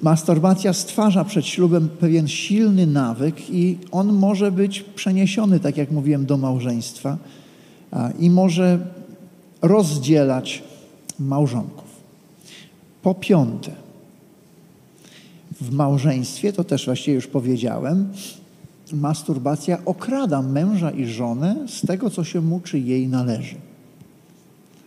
[0.02, 6.26] masturbacja stwarza przed ślubem pewien silny nawyk i on może być przeniesiony, tak jak mówiłem,
[6.26, 7.18] do małżeństwa
[8.20, 8.80] i może
[9.62, 10.64] rozdzielać
[11.28, 12.02] małżonków.
[13.02, 13.72] Po piąte,
[15.62, 18.10] w małżeństwie, to też właściwie już powiedziałem,
[18.94, 23.56] masturbacja okrada męża i żonę z tego, co się mu czy jej należy.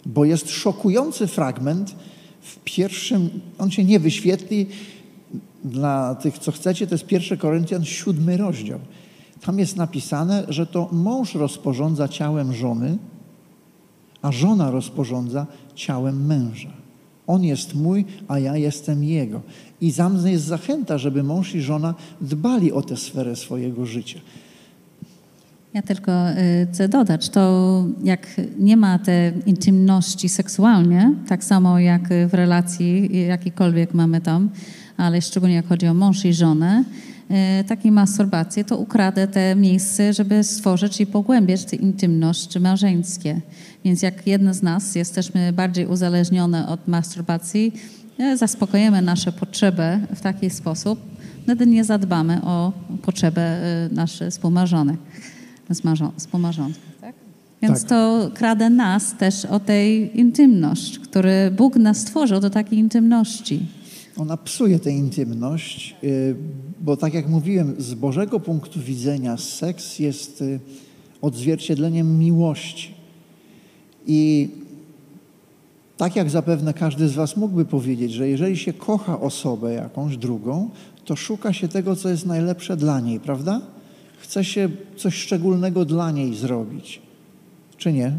[0.07, 1.95] Bo jest szokujący fragment
[2.41, 4.67] w pierwszym, on się nie wyświetli
[5.65, 8.79] dla tych, co chcecie, to jest 1 Koryntian, siódmy rozdział.
[9.41, 12.99] Tam jest napisane, że to mąż rozporządza ciałem żony,
[14.25, 16.71] a żona rozporządza ciałem męża.
[17.27, 19.41] On jest mój, a ja jestem jego.
[19.81, 24.21] I za jest zachęta, żeby mąż i żona dbali o tę sferę swojego życia.
[25.75, 32.09] Ja tylko y, chcę dodać, to jak nie ma tej intymności seksualnie, tak samo jak
[32.29, 34.51] w relacji jakikolwiek mamy tam,
[34.97, 36.85] ale szczególnie jak chodzi o mąż i żonę,
[37.67, 43.41] takiej masturbacji, to ukradę te miejsce, żeby stworzyć i pogłębiać tę intymność małżeńskie.
[43.85, 47.73] Więc jak jedna z nas jesteśmy bardziej uzależnione od masturbacji,
[48.21, 51.01] y, zaspokojemy nasze potrzeby w taki sposób,
[51.43, 53.41] wtedy nie zadbamy o potrzeby
[53.93, 54.99] naszych współmarzonych
[56.17, 56.83] współmałżonków.
[57.01, 57.15] Tak?
[57.63, 57.89] Więc tak.
[57.89, 63.67] to kradę nas też o tej intymność, który Bóg nas stworzył do takiej intymności.
[64.17, 66.37] Ona psuje tę intymność, y,
[66.81, 70.61] bo tak jak mówiłem, z Bożego punktu widzenia seks jest y,
[71.23, 72.95] odzwierciedleniem miłości.
[74.07, 74.49] I
[75.97, 80.71] tak jak zapewne każdy z Was mógłby powiedzieć, że jeżeli się kocha osobę jakąś drugą,
[81.05, 83.61] to szuka się tego, co jest najlepsze dla niej, prawda?
[84.25, 87.03] chce się coś szczególnego dla niej zrobić.
[87.77, 88.13] Czy nie?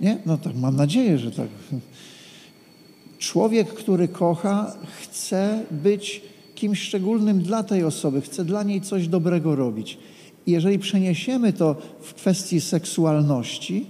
[0.00, 0.18] Nie?
[0.26, 1.48] No tak, mam nadzieję, że tak.
[3.22, 6.22] Człowiek, który kocha, chce być
[6.54, 9.98] kimś szczególnym dla tej osoby, chce dla niej coś dobrego robić.
[10.46, 13.86] I jeżeli przeniesiemy to w kwestii seksualności,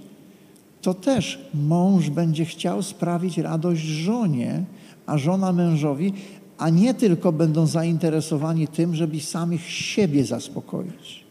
[0.82, 4.64] to też mąż będzie chciał sprawić radość żonie,
[5.06, 6.12] a żona mężowi,
[6.58, 11.24] a nie tylko będą zainteresowani tym, żeby samych siebie zaspokoić.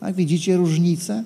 [0.00, 1.24] Tak, widzicie różnicę?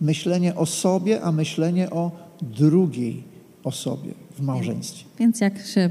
[0.00, 2.10] Myślenie o sobie, a myślenie o
[2.42, 3.22] drugiej
[3.64, 5.04] osobie w małżeństwie.
[5.18, 5.90] Więc jak się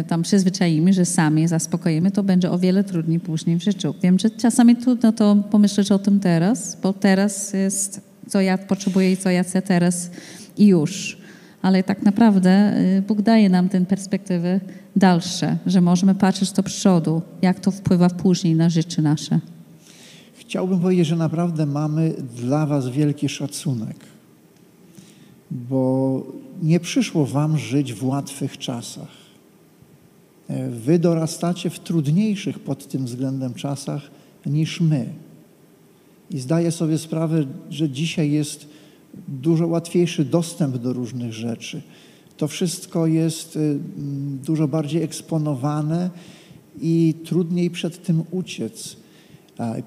[0.00, 3.94] y, tam przyzwyczaimy, że sami zaspokoimy, to będzie o wiele trudniej później w życiu.
[4.02, 9.12] Wiem, że czasami trudno to pomyśleć o tym teraz, bo teraz jest, co ja potrzebuję
[9.12, 10.10] i co ja chcę teraz
[10.58, 11.22] i już
[11.62, 14.60] ale tak naprawdę y, Bóg daje nam tę perspektywy
[14.96, 19.40] dalsze, że możemy patrzeć do przodu, jak to wpływa później na życie nasze.
[20.34, 23.96] Chciałbym powiedzieć, że naprawdę mamy dla Was wielki szacunek,
[25.50, 26.22] bo
[26.62, 29.22] nie przyszło Wam żyć w łatwych czasach.
[30.48, 34.10] E, wy dorastacie w trudniejszych pod tym względem czasach
[34.46, 35.12] niż my.
[36.30, 38.66] I zdaję sobie sprawę, że dzisiaj jest
[39.28, 41.82] dużo łatwiejszy dostęp do różnych rzeczy.
[42.36, 43.78] To wszystko jest y,
[44.44, 46.10] dużo bardziej eksponowane
[46.80, 48.96] i trudniej przed tym uciec.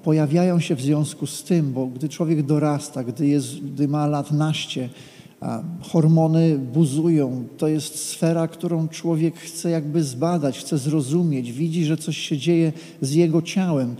[0.04, 4.32] Pojawiają się w związku z tym, bo gdy człowiek dorasta, gdy, jest, gdy ma lat
[4.32, 4.90] naście,
[5.82, 7.48] hormony buzują.
[7.58, 12.74] To jest sfera, którą człowiek chce jakby zbadać, chce zrozumieć, widzi, że coś się dzieje
[13.02, 13.96] z jego ciałem.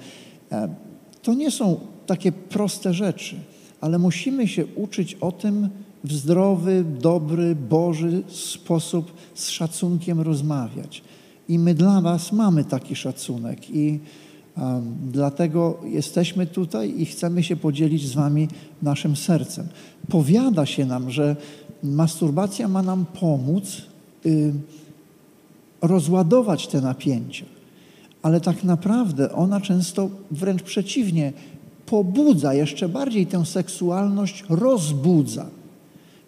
[1.22, 3.36] To nie są takie proste rzeczy
[3.86, 5.70] ale musimy się uczyć o tym
[6.04, 11.02] w zdrowy, dobry, Boży sposób z szacunkiem rozmawiać.
[11.50, 14.00] I my dla Was mamy taki szacunek i
[15.12, 18.48] dlatego jesteśmy tutaj i chcemy się podzielić z Wami
[18.82, 19.68] naszym sercem.
[20.10, 21.36] Powiada się nam, że
[21.84, 23.82] masturbacja ma nam pomóc
[24.26, 24.54] y,
[25.82, 27.46] rozładować te napięcia,
[28.22, 31.34] ale tak naprawdę ona często wręcz przeciwnie
[31.86, 35.46] pobudza jeszcze bardziej tę seksualność, rozbudza.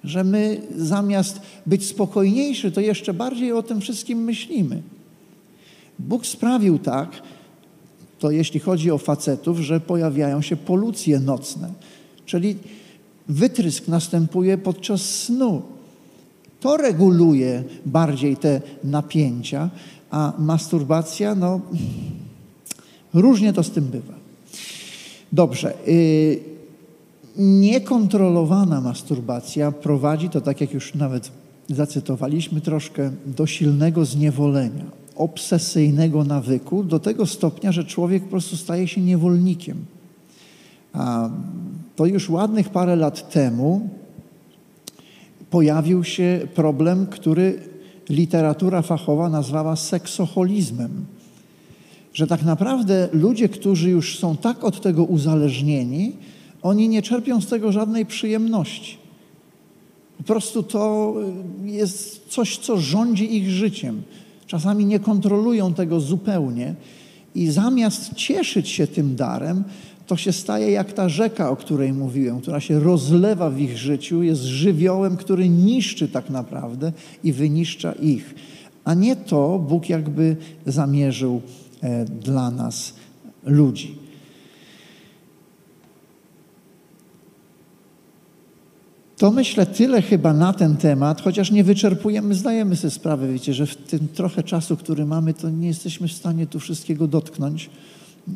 [0.04, 4.82] Że my zamiast być spokojniejsi, to jeszcze bardziej o tym wszystkim myślimy.
[6.00, 7.22] Bóg sprawił tak,
[8.20, 11.70] to jeśli chodzi o facetów, że pojawiają się polucje nocne,
[12.26, 12.56] czyli
[13.28, 15.62] wytrysk następuje podczas snu.
[16.60, 19.70] To reguluje bardziej te napięcia,
[20.12, 21.62] a masturbacja, no
[23.14, 24.14] różnie to z tym bywa.
[25.32, 25.74] Dobrze.
[25.88, 26.40] Y,
[27.38, 31.32] niekontrolowana masturbacja prowadzi, to tak jak już nawet
[31.70, 34.86] zacytowaliśmy troszkę, do silnego zniewolenia,
[35.18, 39.86] obsesyjnego nawyku, do tego stopnia, że człowiek po prostu staje się niewolnikiem.
[40.94, 41.30] A
[41.96, 43.90] to już ładnych parę lat temu
[45.50, 47.60] pojawił się problem, który
[48.10, 51.06] literatura fachowa nazwała seksoholizmem.
[52.14, 56.14] Że tak naprawdę ludzie, którzy już są tak od tego uzależnieni,
[56.62, 58.98] oni nie czerpią z tego żadnej przyjemności.
[60.18, 61.16] Po prostu to
[61.64, 64.02] jest coś, co rządzi ich życiem.
[64.48, 66.76] Czasami nie kontrolują tego zupełnie
[67.36, 69.64] i zamiast cieszyć się tym darem,
[70.08, 74.24] to się staje jak ta rzeka, o której mówiłem, która się rozlewa w ich życiu,
[74.24, 76.92] jest żywiołem, który niszczy tak naprawdę
[77.24, 78.36] i wyniszcza ich.
[78.84, 81.42] A nie to Bóg jakby zamierzył
[81.82, 82.94] e, dla nas
[83.44, 84.07] ludzi.
[89.18, 93.66] To myślę tyle chyba na ten temat, chociaż nie wyczerpujemy, zdajemy sobie sprawę, wiecie, że
[93.66, 97.70] w tym trochę czasu, który mamy, to nie jesteśmy w stanie tu wszystkiego dotknąć.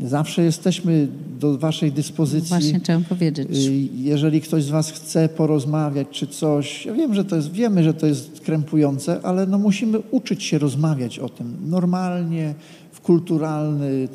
[0.06, 1.08] Zawsze jesteśmy
[1.40, 2.50] do Waszej dyspozycji.
[2.50, 3.48] Właśnie chciałam powiedzieć.
[3.58, 7.84] Y, jeżeli ktoś z Was chce porozmawiać czy coś, ja wiem, że to jest, wiemy,
[7.84, 12.54] że to jest krępujące, ale no musimy uczyć się rozmawiać o tym normalnie,
[12.92, 14.08] w kulturalny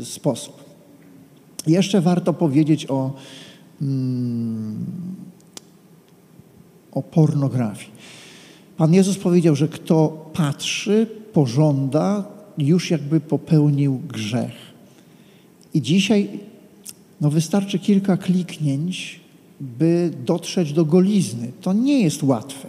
[0.00, 0.64] y, sposób.
[1.66, 3.14] Jeszcze warto powiedzieć o,
[3.82, 4.84] mm,
[6.92, 7.90] o pornografii.
[8.76, 12.24] Pan Jezus powiedział, że kto patrzy, pożąda,
[12.58, 14.52] już jakby popełnił grzech.
[15.74, 16.28] I dzisiaj
[17.20, 19.20] no wystarczy kilka kliknięć,
[19.60, 21.52] by dotrzeć do golizny.
[21.60, 22.68] To nie jest łatwe.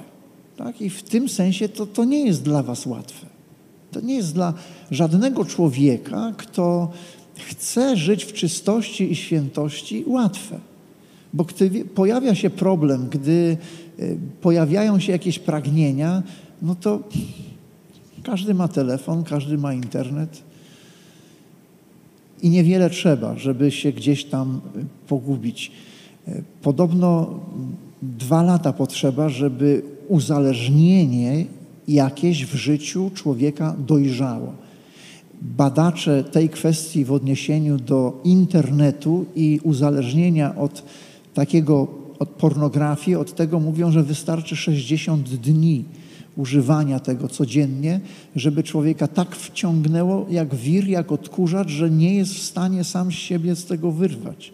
[0.58, 0.82] Tak?
[0.82, 3.28] I w tym sensie to, to nie jest dla Was łatwe.
[3.92, 4.54] To nie jest dla
[4.92, 6.92] żadnego człowieka, kto
[7.36, 10.60] chce żyć w czystości i świętości, łatwe.
[11.34, 13.58] Bo gdy pojawia się problem, gdy
[14.00, 16.24] y, pojawiają się jakieś pragnienia,
[16.62, 17.00] no to
[18.24, 20.44] każdy ma telefon, każdy ma internet,
[22.42, 25.72] i niewiele trzeba, żeby się gdzieś tam y, pogubić.
[26.28, 27.40] Y, podobno
[28.02, 31.46] dwa lata potrzeba, żeby uzależnienie
[31.88, 34.54] jakieś w życiu człowieka dojrzało.
[35.42, 40.84] Badacze tej kwestii w odniesieniu do internetu i uzależnienia od
[41.34, 41.88] takiego,
[42.20, 45.86] od pornografii, od tego mówią, że wystarczy 60 dni
[46.38, 48.00] używania tego codziennie,
[48.36, 53.16] żeby człowieka tak wciągnęło jak wir, jak odkurzacz, że nie jest w stanie sam z
[53.16, 54.54] siebie z tego wyrwać.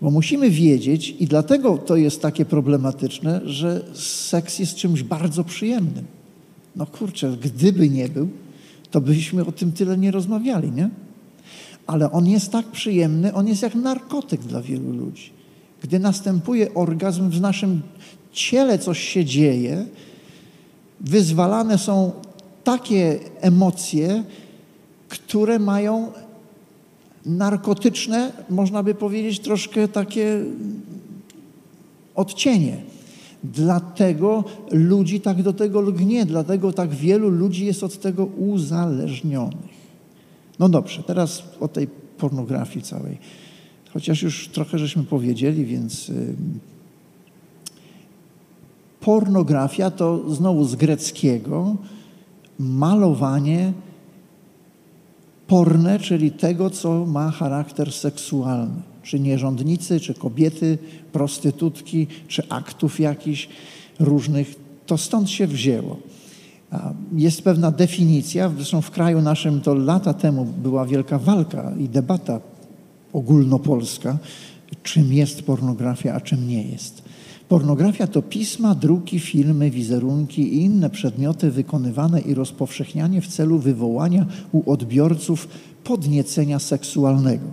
[0.00, 6.04] Bo musimy wiedzieć, i dlatego to jest takie problematyczne, że seks jest czymś bardzo przyjemnym.
[6.76, 8.28] No kurczę, gdyby nie był,
[8.90, 10.90] to byśmy o tym tyle nie rozmawiali, nie?
[11.86, 15.30] Ale on jest tak przyjemny, on jest jak narkotyk dla wielu ludzi.
[15.82, 17.82] Gdy następuje orgazm, w naszym
[18.32, 19.86] ciele coś się dzieje,
[21.00, 22.12] wyzwalane są
[22.64, 24.24] takie emocje,
[25.08, 26.12] które mają
[27.26, 30.44] narkotyczne, można by powiedzieć, troszkę takie
[32.14, 32.76] odcienie.
[33.44, 39.76] Dlatego ludzi tak do tego lgnie, dlatego tak wielu ludzi jest od tego uzależnionych.
[40.58, 43.18] No dobrze, teraz o tej pornografii całej.
[43.96, 46.12] Chociaż już trochę żeśmy powiedzieli, więc
[49.00, 51.76] pornografia to znowu z greckiego
[52.58, 53.72] malowanie
[55.46, 58.82] porne, czyli tego, co ma charakter seksualny.
[59.02, 60.78] Czy nierządnicy, czy kobiety,
[61.12, 63.48] prostytutki, czy aktów jakichś
[63.98, 64.54] różnych.
[64.86, 65.96] To stąd się wzięło.
[67.12, 72.40] Jest pewna definicja, zresztą w kraju naszym to lata temu była wielka walka i debata
[73.12, 74.18] ogólnopolska,
[74.82, 77.02] czym jest pornografia, a czym nie jest.
[77.48, 84.26] Pornografia to pisma, druki, filmy, wizerunki i inne przedmioty wykonywane i rozpowszechnianie w celu wywołania
[84.52, 85.48] u odbiorców
[85.84, 87.46] podniecenia seksualnego.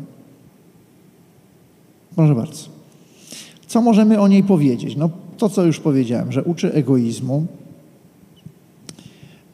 [2.16, 2.66] Proszę bardzo.
[3.68, 4.96] Co możemy o niej powiedzieć?
[4.96, 7.46] No to, co już powiedziałem, że uczy egoizmu,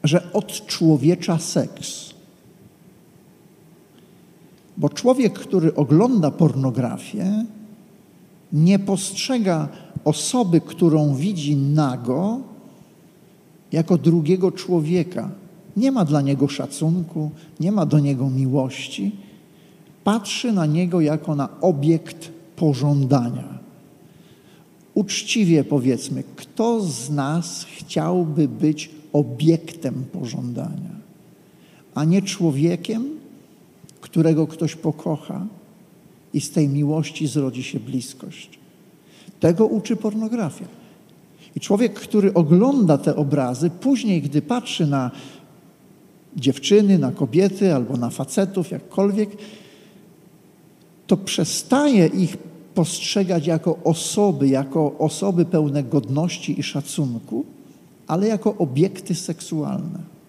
[0.04, 2.14] że odczłowiecza seks.
[4.76, 7.44] Bo człowiek, który ogląda pornografię,
[8.52, 9.68] nie postrzega
[10.04, 12.40] osoby, którą widzi nago,
[13.72, 15.30] jako drugiego człowieka.
[15.76, 19.12] nie ma dla niego szacunku, nie ma do niego miłości.
[20.04, 23.58] Patrzy na niego jako na obiekt pożądania.
[24.94, 30.94] Uczciwie powiedzmy, kto z nas chciałby być obiektem pożądania,
[31.94, 33.19] a nie człowiekiem,
[34.10, 35.46] którego ktoś pokocha
[36.34, 38.58] i z tej miłości zrodzi się bliskość.
[39.40, 40.64] Tego uczy pornografia.
[41.56, 45.10] I człowiek, który ogląda te obrazy, później, gdy patrzy na
[46.36, 49.30] dziewczyny, na kobiety albo na facetów, jakkolwiek,
[51.06, 52.36] to przestaje ich
[52.74, 57.44] postrzegać jako osoby, jako osoby pełne godności i szacunku,
[58.06, 60.19] ale jako obiekty seksualne.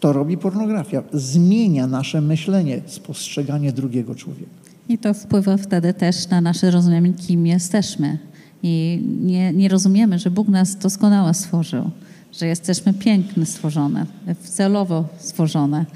[0.00, 1.02] To robi pornografia.
[1.12, 4.50] Zmienia nasze myślenie, spostrzeganie drugiego człowieka.
[4.88, 8.18] I to wpływa wtedy też na nasze rozumienie, kim jesteśmy.
[8.62, 11.90] I nie, nie rozumiemy, że Bóg nas doskonale stworzył,
[12.32, 14.06] że jesteśmy pięknie stworzone,
[14.42, 15.86] celowo stworzone.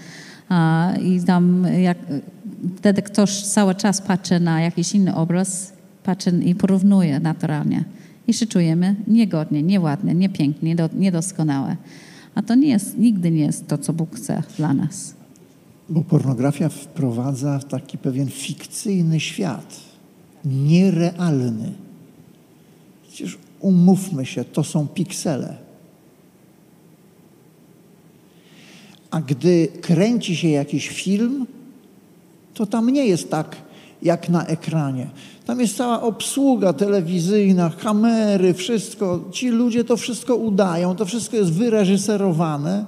[0.48, 1.98] A, I tam jak,
[2.76, 5.72] wtedy ktoś cały czas patrzy na jakiś inny obraz,
[6.04, 7.84] patrzy i porównuje naturalnie.
[8.26, 11.76] I się czujemy niegodnie, nieładnie, niepięknie, niedoskonałe.
[12.38, 15.14] A to nie jest, nigdy nie jest to, co Bóg chce dla nas.
[15.88, 19.80] Bo pornografia wprowadza w taki pewien fikcyjny świat,
[20.44, 21.72] nierealny.
[23.08, 25.56] Przecież umówmy się, to są piksele.
[29.10, 31.46] A gdy kręci się jakiś film,
[32.54, 33.56] to tam nie jest tak
[34.02, 35.10] jak na ekranie.
[35.48, 39.24] Tam jest cała obsługa telewizyjna, kamery, wszystko.
[39.32, 42.84] Ci ludzie to wszystko udają, to wszystko jest wyreżyserowane,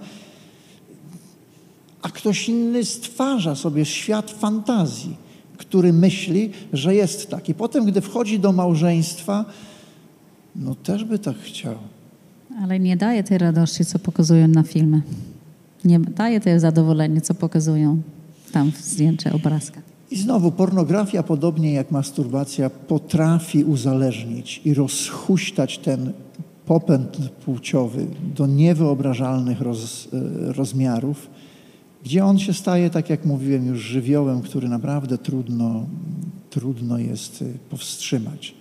[2.02, 5.16] a ktoś inny stwarza sobie świat fantazji,
[5.56, 7.54] który myśli, że jest taki.
[7.54, 9.44] Potem, gdy wchodzi do małżeństwa,
[10.56, 11.74] no też by tak chciał.
[12.62, 15.00] Ale nie daje tej radości, co pokazują na filmie.
[15.84, 18.02] Nie daje tej zadowolenia, co pokazują
[18.52, 19.89] tam w zdjęcie obrazka.
[20.11, 26.12] I znowu pornografia, podobnie jak masturbacja, potrafi uzależnić i rozhuśtać ten
[26.66, 28.06] popęd płciowy
[28.36, 31.30] do niewyobrażalnych roz, e, rozmiarów,
[32.04, 35.86] gdzie on się staje, tak jak mówiłem, już żywiołem, który naprawdę trudno,
[36.50, 38.54] trudno jest e, powstrzymać.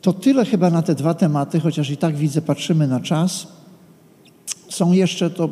[0.00, 3.46] To tyle chyba na te dwa tematy, chociaż i tak widzę, patrzymy na czas.
[4.74, 5.48] Są jeszcze to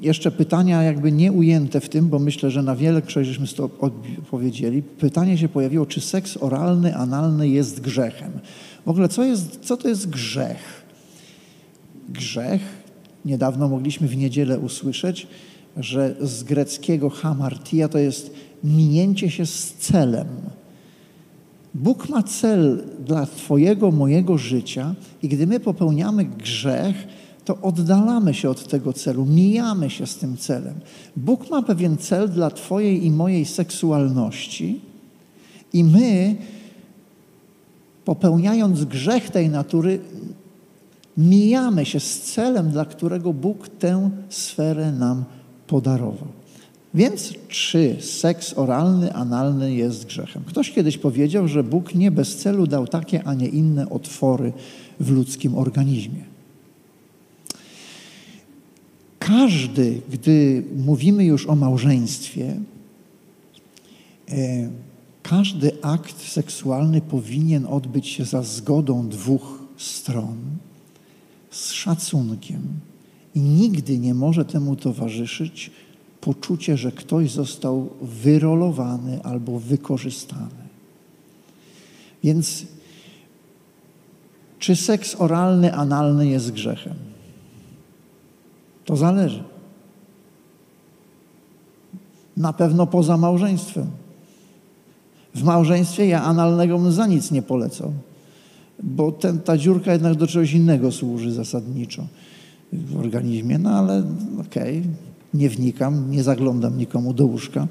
[0.00, 4.82] jeszcze pytania jakby nie ujęte w tym, bo myślę, że na wiele żeśmy to odpowiedzieli.
[4.82, 8.32] Pytanie się pojawiło, czy seks oralny, analny jest grzechem.
[8.86, 10.84] W ogóle co, jest, co to jest grzech?
[12.08, 12.60] Grzech,
[13.24, 15.26] niedawno mogliśmy w niedzielę usłyszeć,
[15.76, 18.34] że z greckiego hamartia to jest
[18.64, 20.26] minięcie się z celem.
[21.74, 26.96] Bóg ma cel dla Twojego, mojego życia i gdy my popełniamy grzech,
[27.48, 30.74] to oddalamy się od tego celu, mijamy się z tym celem.
[31.16, 34.80] Bóg ma pewien cel dla Twojej i mojej seksualności,
[35.72, 36.36] i my,
[38.04, 40.00] popełniając grzech tej natury,
[41.16, 45.24] mijamy się z celem, dla którego Bóg tę sferę nam
[45.66, 46.28] podarował.
[46.94, 50.42] Więc czy seks oralny, analny jest grzechem?
[50.46, 54.52] Ktoś kiedyś powiedział, że Bóg nie bez celu dał takie, a nie inne otwory
[55.00, 56.37] w ludzkim organizmie.
[59.28, 62.56] Każdy, gdy mówimy już o małżeństwie,
[64.28, 64.70] e,
[65.22, 70.36] każdy akt seksualny powinien odbyć się za zgodą dwóch stron,
[71.50, 72.62] z szacunkiem
[73.34, 75.70] i nigdy nie może temu towarzyszyć
[76.20, 80.68] poczucie, że ktoś został wyrolowany albo wykorzystany.
[82.24, 82.66] Więc
[84.58, 87.07] czy seks oralny, analny jest grzechem?
[88.88, 89.42] To zależy.
[92.36, 93.86] Na pewno poza małżeństwem.
[95.34, 97.92] W małżeństwie ja analnego bym za nic nie polecał,
[98.82, 102.06] bo ten, ta dziurka jednak do czegoś innego służy zasadniczo
[102.72, 104.04] w organizmie, no ale
[104.40, 104.90] okej, okay,
[105.34, 107.68] nie wnikam, nie zaglądam nikomu do łóżka.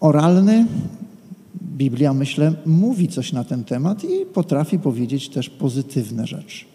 [0.00, 0.66] Oralny,
[1.62, 6.71] Biblia myślę, mówi coś na ten temat i potrafi powiedzieć też pozytywne rzeczy.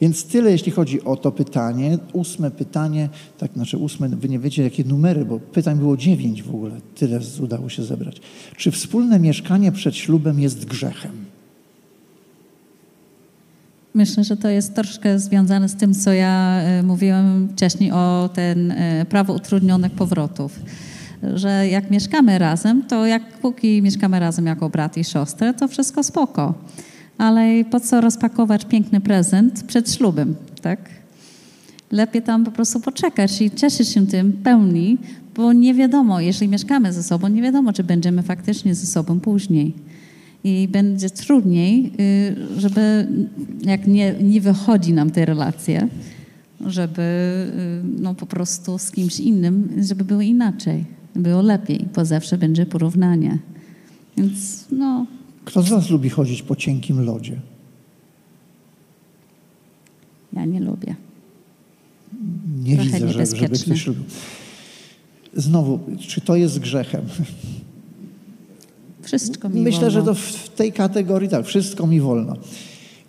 [0.00, 1.98] Więc tyle, jeśli chodzi o to pytanie.
[2.12, 6.54] Ósme pytanie, tak znaczy ósme, wy nie wiecie jakie numery, bo pytań było dziewięć w
[6.54, 6.80] ogóle.
[6.94, 8.20] Tyle udało się zebrać.
[8.56, 11.12] Czy wspólne mieszkanie przed ślubem jest grzechem?
[13.94, 18.70] Myślę, że to jest troszkę związane z tym, co ja e, mówiłem wcześniej o ten
[18.70, 20.60] e, prawo utrudnionych powrotów.
[21.34, 26.02] Że jak mieszkamy razem, to jak póki mieszkamy razem jako brat i siostrę, to wszystko
[26.02, 26.54] spoko
[27.18, 30.90] ale po co rozpakować piękny prezent przed ślubem, tak?
[31.92, 34.98] Lepiej tam po prostu poczekać i cieszyć się tym pełni,
[35.34, 39.74] bo nie wiadomo, jeśli mieszkamy ze sobą, nie wiadomo, czy będziemy faktycznie ze sobą później.
[40.44, 43.08] I będzie trudniej, y, żeby
[43.62, 45.88] jak nie, nie wychodzi nam te relacje,
[46.66, 50.84] żeby y, no, po prostu z kimś innym, żeby było inaczej,
[51.16, 53.38] było lepiej, bo zawsze będzie porównanie.
[54.16, 55.06] Więc no,
[55.48, 57.40] Kto z Was lubi chodzić po cienkim lodzie?
[60.32, 60.94] ja nie lubię.
[62.64, 63.74] Nie Trochę widzę, że, żeby niebezpieczne.
[63.74, 64.04] ktoś lubił.
[65.34, 67.02] Znowu, czy to jest grzechem?
[69.02, 70.14] Wszystko mi Myślę, że wolno.
[70.14, 72.36] to w tej kategorii tak, wszystko mi wolno.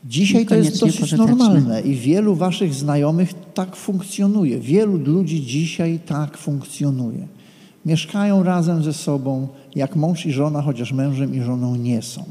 [0.06, 4.60] Dzisiaj to jest dosyć normalne i wielu waszych znajomych tak funkcjonuje.
[4.60, 7.28] Wielu ludzi dzisiaj tak funkcjonuje.
[7.86, 12.24] Mieszkają razem ze sobą, jak mąż i żona, chociaż mężem i żoną nie są.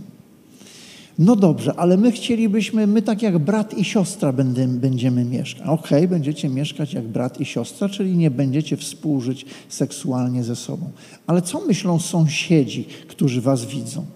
[1.19, 5.67] No dobrze, ale my chcielibyśmy, my tak jak brat i siostra będziemy, będziemy mieszkać.
[5.67, 10.91] Okej, będziecie mieszkać jak brat i siostra, czyli nie będziecie współżyć seksualnie ze sobą.
[11.27, 14.07] Ale co myślą sąsiedzi, którzy was widzą?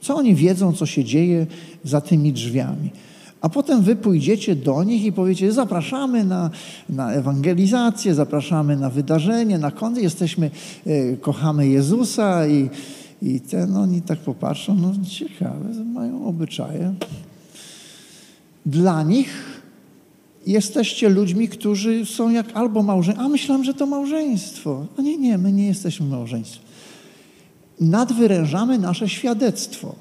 [0.00, 1.46] Co oni wiedzą, co się dzieje
[1.84, 2.90] za tymi drzwiami?
[3.40, 6.50] A potem wy pójdziecie do nich i powiecie, zapraszamy na,
[6.88, 10.50] na ewangelizację, zapraszamy na wydarzenie, na kąty, jesteśmy,
[10.86, 12.70] e, kochamy Jezusa i,
[13.22, 16.94] i ten, oni tak popatrzą, no ciekawe, mają obyczaje.
[18.66, 19.60] Dla nich
[20.46, 24.86] jesteście ludźmi, którzy są jak albo małżeństwo, a myślałem, że to małżeństwo.
[24.98, 26.66] A nie, nie, my nie jesteśmy małżeństwem
[27.80, 29.94] nadwyrężamy nasze świadectwo.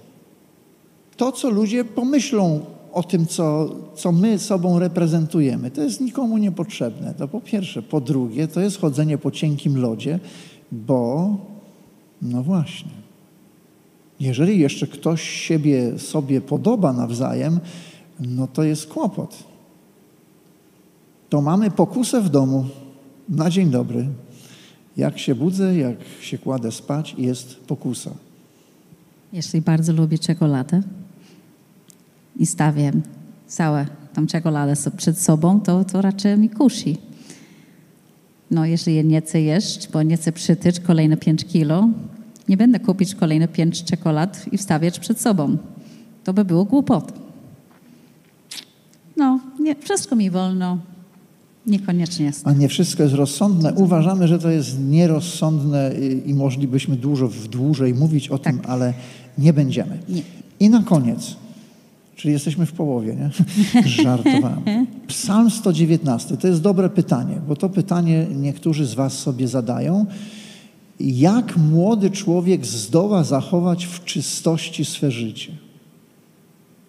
[1.17, 2.65] To, co ludzie pomyślą
[2.95, 7.13] o tym, co, co my sobą reprezentujemy, to jest nikomu niepotrzebne.
[7.13, 7.81] To po pierwsze.
[7.81, 10.19] Po drugie, to jest chodzenie po cienkim lodzie,
[10.71, 11.37] bo,
[12.21, 12.91] no właśnie,
[14.19, 17.59] jeżeli jeszcze ktoś siebie sobie podoba nawzajem,
[18.19, 19.43] no to jest kłopot.
[21.29, 22.65] To mamy pokusę w domu
[23.29, 24.07] na dzień dobry.
[24.97, 28.11] Jak się budzę, jak się kładę spać, jest pokusa.
[29.33, 30.81] Jeśli bardzo lubię czekoladę
[32.38, 32.91] i stawię
[33.47, 36.97] całe tą czekoladę przed sobą, to, to raczej mi kusi.
[38.51, 41.89] No, ja nie chcę jeść, bo nie chcę przytyć kolejne 5 kilo,
[42.49, 45.57] nie będę kupić kolejne 5 czekolad i wstawiać przed sobą.
[46.23, 47.13] To by było głupot.
[49.17, 50.77] No, nie, wszystko mi wolno.
[51.67, 52.47] Niekoniecznie jest.
[52.47, 53.73] A nie wszystko jest rozsądne.
[53.73, 58.69] Uważamy, że to jest nierozsądne i, i moglibyśmy dużo w dłużej mówić o tym, Tak.
[58.69, 58.93] ale
[59.38, 59.99] nie będziemy.
[60.09, 60.21] Nie.
[60.59, 61.36] I na koniec,
[62.16, 63.30] czyli jesteśmy w połowie, nie?
[64.03, 64.88] Żartowałem.
[65.07, 70.05] Psalm 119 to jest dobre pytanie, bo to pytanie niektórzy z Was sobie zadają.
[70.99, 75.51] Jak młody człowiek zdoła zachować w czystości swe życie?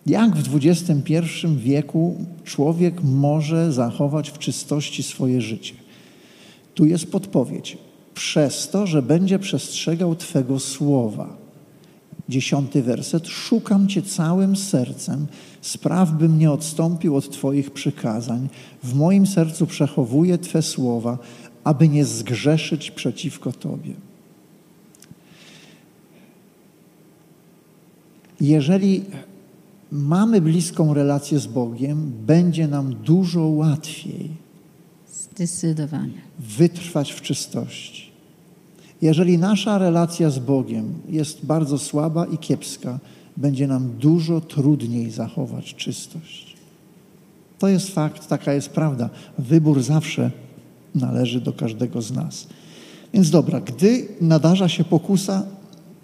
[0.06, 1.22] Jak w XXI
[1.56, 5.74] wieku człowiek może zachować w czystości swoje życie?
[6.74, 7.78] Tu jest podpowiedź.
[8.14, 11.45] Przez to, że będzie przestrzegał Twego słowa.
[12.28, 13.28] Dziesiąty werset.
[13.28, 15.26] Szukam Cię całym sercem,
[15.60, 18.48] spraw, bym nie odstąpił od Twoich przykazań.
[18.82, 21.18] W moim sercu przechowuję Twe słowa,
[21.64, 23.94] aby nie zgrzeszyć przeciwko Tobie.
[28.40, 29.04] Jeżeli
[29.92, 34.30] mamy bliską relację z Bogiem, będzie nam dużo łatwiej
[35.12, 36.20] Zdecydowanie.
[36.38, 38.15] wytrwać w czystości.
[39.02, 42.98] Jeżeli nasza relacja z Bogiem jest bardzo słaba i kiepska,
[43.36, 46.56] będzie nam dużo trudniej zachować czystość.
[47.58, 49.10] To jest fakt, taka jest prawda.
[49.38, 50.30] Wybór zawsze
[50.94, 52.46] należy do każdego z nas.
[53.14, 55.42] Więc dobra, gdy nadarza się pokusa,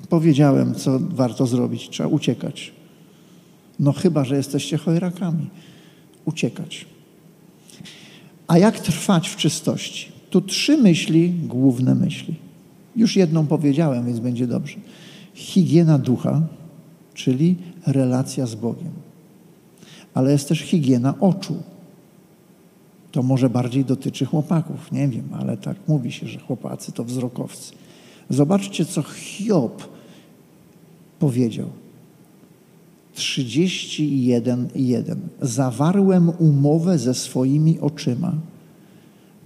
[0.08, 1.88] powiedziałem, co warto zrobić.
[1.88, 2.72] Trzeba uciekać.
[3.80, 5.46] No chyba, że jesteście chojrakami.
[6.24, 6.86] Uciekać.
[8.48, 10.12] A jak trwać w czystości?
[10.30, 12.34] Tu trzy myśli, główne myśli.
[12.96, 14.76] Już jedną powiedziałem, więc będzie dobrze.
[15.34, 16.42] Higiena ducha,
[17.14, 18.92] czyli relacja z Bogiem.
[20.14, 21.62] Ale jest też higiena oczu.
[23.12, 27.72] To może bardziej dotyczy chłopaków, nie wiem, ale tak mówi się, że chłopacy to wzrokowcy.
[28.30, 29.88] Zobaczcie, co Hiob
[31.18, 31.68] powiedział.
[33.16, 35.16] 31.1.
[35.40, 38.32] Zawarłem umowę ze swoimi oczyma,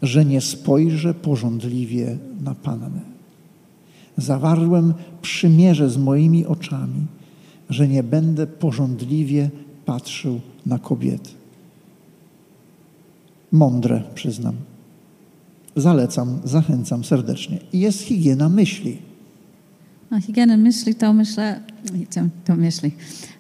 [0.03, 3.16] że nie spojrzę porządliwie na Pannę.
[4.17, 7.07] Zawarłem przymierze z moimi oczami,
[7.71, 9.51] że nie będę porządliwie
[9.87, 11.31] patrzył na kobiety.
[13.53, 14.55] Mądre, przyznam.
[15.77, 17.59] Zalecam, zachęcam serdecznie.
[17.73, 18.99] I jest higiena myśli.
[20.11, 21.61] No, higienę myśli to myślę,
[22.45, 22.93] to, myśli.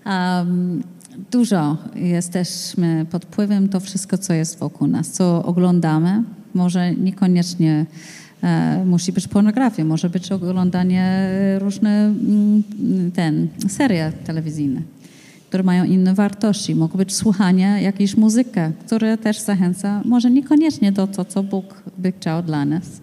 [0.06, 0.82] Um,
[1.30, 6.22] Dużo jesteśmy pod wpływem to wszystko, co jest wokół nas, co oglądamy.
[6.54, 7.86] Może niekoniecznie
[8.86, 11.28] musi być pornografia, może być oglądanie
[11.58, 12.62] różne mm,
[13.14, 14.80] ten, serie telewizyjne,
[15.48, 16.74] które mają inne wartości.
[16.74, 22.12] Mogą być słuchanie jakiejś muzyki, która też zachęca, może niekoniecznie do to, co Bóg by
[22.12, 23.00] chciał dla nas.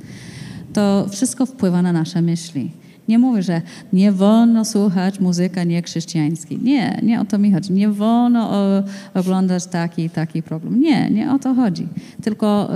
[0.73, 2.71] To wszystko wpływa na nasze myśli.
[3.07, 3.61] Nie mówię, że
[3.93, 6.59] nie wolno słuchać muzyki niechrześcijańskiej.
[6.61, 7.73] Nie, nie o to mi chodzi.
[7.73, 10.79] Nie wolno o, oglądać taki i taki program.
[10.79, 11.87] Nie, nie o to chodzi.
[12.21, 12.69] Tylko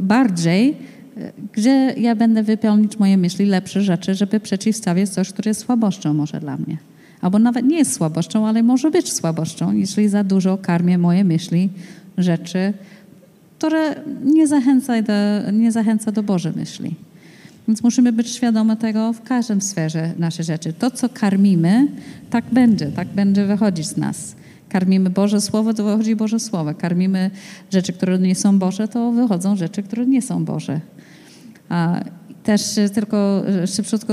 [0.00, 0.76] bardziej,
[1.52, 6.40] gdzie ja będę wypełnić moje myśli lepsze rzeczy, żeby przeciwstawić coś, które jest słabością może
[6.40, 6.76] dla mnie.
[7.20, 11.70] Albo nawet nie jest słabością, ale może być słabością, jeśli za dużo karmię moje myśli,
[12.18, 12.72] rzeczy,
[13.58, 13.94] które
[14.24, 15.12] nie zachęca do,
[15.52, 16.94] nie zachęca do Boże myśli.
[17.68, 20.72] Więc musimy być świadome tego w każdym sferze naszej rzeczy.
[20.72, 21.86] To, co karmimy,
[22.30, 24.36] tak będzie, tak będzie wychodzić z nas.
[24.68, 26.74] Karmimy Boże Słowo, to wychodzi Boże Słowo.
[26.74, 27.30] Karmimy
[27.72, 30.80] rzeczy, które nie są Boże, to wychodzą rzeczy, które nie są Boże.
[31.68, 32.00] A
[32.42, 32.62] też
[32.94, 34.12] tylko szybciutko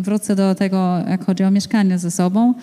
[0.00, 2.54] wrócę do tego, jak chodzi o mieszkanie ze sobą.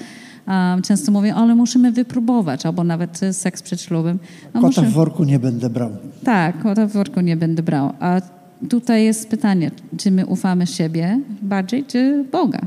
[0.84, 4.20] Często mówię, ale musimy wypróbować, albo nawet seks przed ślubem.
[4.54, 4.92] No kota muszę...
[4.92, 5.90] w worku nie będę brał.
[6.24, 7.94] Tak, kota w worku nie będę brał.
[8.00, 8.22] A
[8.70, 12.62] tutaj jest pytanie, czy my ufamy siebie bardziej, czy Boga.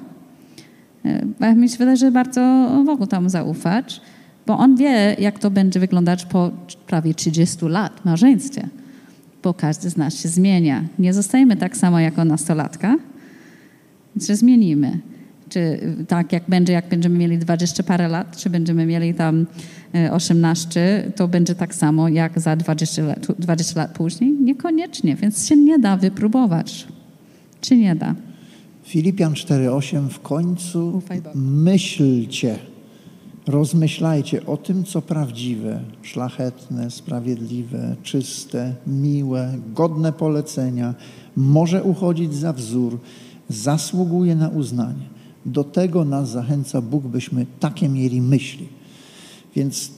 [1.41, 4.01] E, mi się wydaje, że bardzo Bogu tam zaufać,
[4.47, 6.51] bo On wie, jak to będzie wyglądać po
[6.87, 8.69] prawie 30 lat małżeństwie,
[9.43, 10.85] bo każdy z nas się zmienia.
[10.99, 12.97] Nie zostajemy tak samo jako nastolatka,
[14.17, 15.01] więc się zmienimy.
[15.49, 19.47] Czy tak jak będzie, jak będziemy mieli 20 parę lat, czy będziemy mieli tam
[20.11, 24.33] 18, e, to będzie tak samo jak za 20 lat, 20 lat później?
[24.33, 26.87] Niekoniecznie, więc się nie da wypróbować.
[27.61, 28.15] Czy nie da?
[28.85, 31.03] Filipian 4:8 w końcu
[31.35, 32.59] myślcie,
[33.47, 40.95] rozmyślajcie o tym, co prawdziwe, szlachetne, sprawiedliwe, czyste, miłe, godne polecenia,
[41.37, 42.99] może uchodzić za wzór,
[43.49, 45.11] zasługuje na uznanie.
[45.47, 48.69] Do tego nas zachęca Bóg, byśmy takie mieli myśli.
[49.57, 49.91] Więc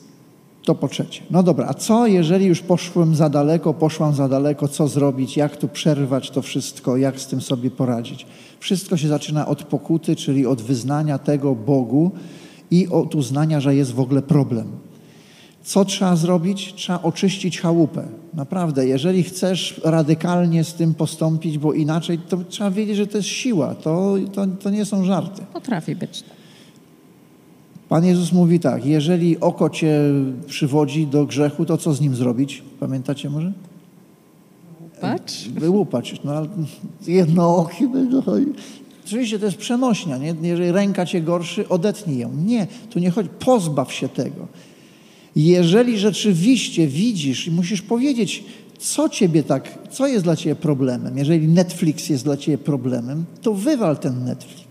[0.65, 1.23] to po trzecie.
[1.31, 5.57] No dobra, a co jeżeli już poszłem za daleko, poszłam za daleko, co zrobić, jak
[5.57, 8.27] tu przerwać to wszystko, jak z tym sobie poradzić?
[8.61, 12.11] Wszystko się zaczyna od pokuty, czyli od wyznania tego Bogu
[12.73, 14.67] i od uznania, że jest w ogóle problem.
[15.63, 16.75] Co trzeba zrobić?
[16.75, 18.05] Trzeba oczyścić chałupę.
[18.35, 23.29] Naprawdę, jeżeli chcesz radykalnie z tym postąpić, bo inaczej, to trzeba wiedzieć, że to jest
[23.29, 23.75] siła.
[23.75, 25.43] To, to, to nie są żarty.
[25.53, 26.25] Potrafi być.
[27.89, 30.01] Pan Jezus mówi tak, jeżeli oko cię
[30.47, 32.63] przywodzi do grzechu, to co z nim zrobić?
[32.81, 33.53] Pamiętacie może?
[35.03, 35.51] Wyłupać?
[35.59, 36.21] Wyłupać.
[36.25, 36.49] No, ale
[37.07, 37.71] jedno oko.
[39.07, 40.19] Oczywiście to jest przenośnia.
[40.19, 40.35] Nie?
[40.43, 42.31] Jeżeli ręka cię gorszy, odetnij ją.
[42.37, 43.29] Nie, tu nie chodzi.
[43.39, 44.49] Pozbaw się tego.
[45.37, 48.45] Jeżeli rzeczywiście widzisz i musisz powiedzieć,
[48.79, 51.19] co ciebie tak, co jest dla ciebie problemem.
[51.19, 54.63] Jeżeli Netflix jest dla ciebie problemem, to wywal ten Netflix.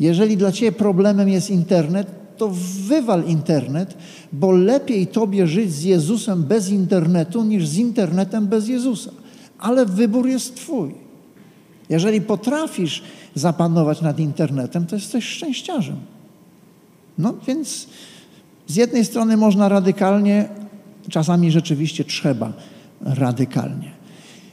[0.00, 2.50] Jeżeli dla ciebie problemem jest internet, to
[2.88, 3.94] wywal internet,
[4.32, 9.10] bo lepiej tobie żyć z Jezusem bez internetu niż z internetem bez Jezusa.
[9.58, 10.94] Ale wybór jest twój.
[11.88, 13.02] Jeżeli potrafisz
[13.34, 15.96] zapanować nad internetem, to jesteś szczęściarzem.
[17.18, 17.86] No więc
[18.66, 20.48] z jednej strony można radykalnie,
[21.10, 22.52] czasami rzeczywiście trzeba
[23.00, 23.90] radykalnie.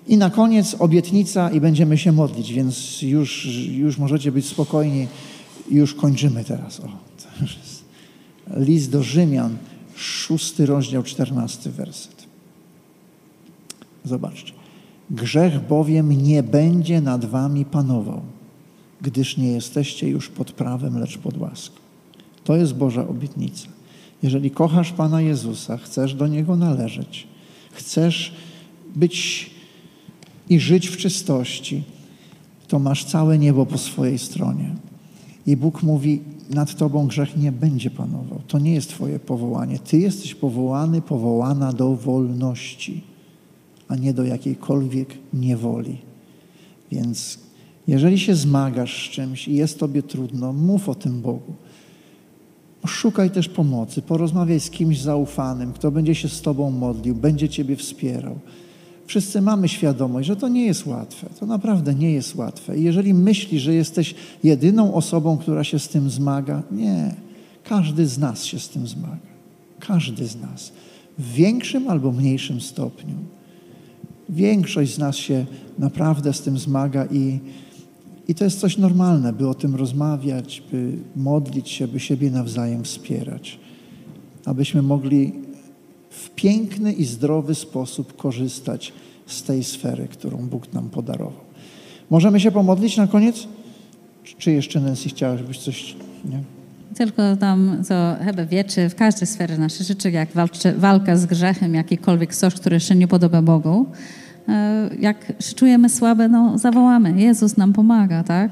[0.08, 5.08] I na koniec obietnica i będziemy się modlić, więc już, już możecie być spokojni.
[5.72, 6.80] Już kończymy teraz.
[6.80, 6.88] O,
[8.60, 9.58] List do Rzymian,
[9.96, 12.26] szósty rozdział, czternasty werset.
[14.06, 14.54] Zobaczcie.
[15.12, 18.22] Grzech bowiem nie będzie nad wami panował,
[19.02, 21.76] gdyż nie jesteście już pod prawem, lecz pod łaską.
[22.44, 23.68] To jest Boża obietnica.
[24.24, 27.28] Jeżeli kochasz Pana Jezusa, chcesz do Niego należeć,
[27.72, 28.34] chcesz
[28.96, 29.52] być
[30.50, 31.84] i żyć w czystości,
[32.68, 34.76] to masz całe niebo po swojej stronie.
[35.48, 38.42] I Bóg mówi, nad Tobą grzech nie będzie panował.
[38.48, 39.80] To nie jest Twoje powołanie.
[39.80, 43.04] Ty jesteś powołany, powołana do wolności,
[43.88, 45.98] a nie do jakiejkolwiek niewoli.
[46.92, 47.40] Więc
[47.92, 51.54] jeżeli się zmagasz z czymś i jest Tobie trudno, mów o tym Bogu.
[52.88, 57.76] Szukaj też pomocy, porozmawiaj z kimś zaufanym, kto będzie się z Tobą modlił, będzie Ciebie
[57.76, 58.40] wspierał.
[59.08, 61.28] Wszyscy mamy świadomość, że to nie jest łatwe.
[61.40, 62.78] To naprawdę nie jest łatwe.
[62.78, 67.16] I jeżeli myślisz, że jesteś jedyną osobą, która się z tym zmaga, nie.
[67.64, 69.32] Każdy z nas się z tym zmaga.
[69.80, 70.72] Każdy z nas.
[71.20, 73.16] W większym albo mniejszym stopniu.
[74.30, 75.46] Większość z nas się
[75.80, 77.40] naprawdę z tym zmaga i
[78.32, 82.84] i to jest coś normalne, by o tym rozmawiać, by modlić się, by siebie nawzajem
[82.84, 83.60] wspierać.
[84.46, 85.34] abyśmy mogli
[86.10, 88.94] w piękny i zdrowy sposób korzystać
[89.28, 91.44] z tej sfery, którą Bóg nam podarował.
[92.10, 93.48] Możemy się pomodlić na koniec?
[94.38, 95.96] Czy jeszcze Nancy chciałabyś coś?
[96.26, 96.44] Nie?
[96.96, 101.74] Tylko tam, co chyba wiecie, w każdej sferze naszych życia, jak walczy, walka z grzechem,
[101.74, 103.86] jakikolwiek coś, który się nie podoba Bogu,
[105.00, 107.22] jak się czujemy słabe, no zawołamy.
[107.22, 108.52] Jezus nam pomaga, tak?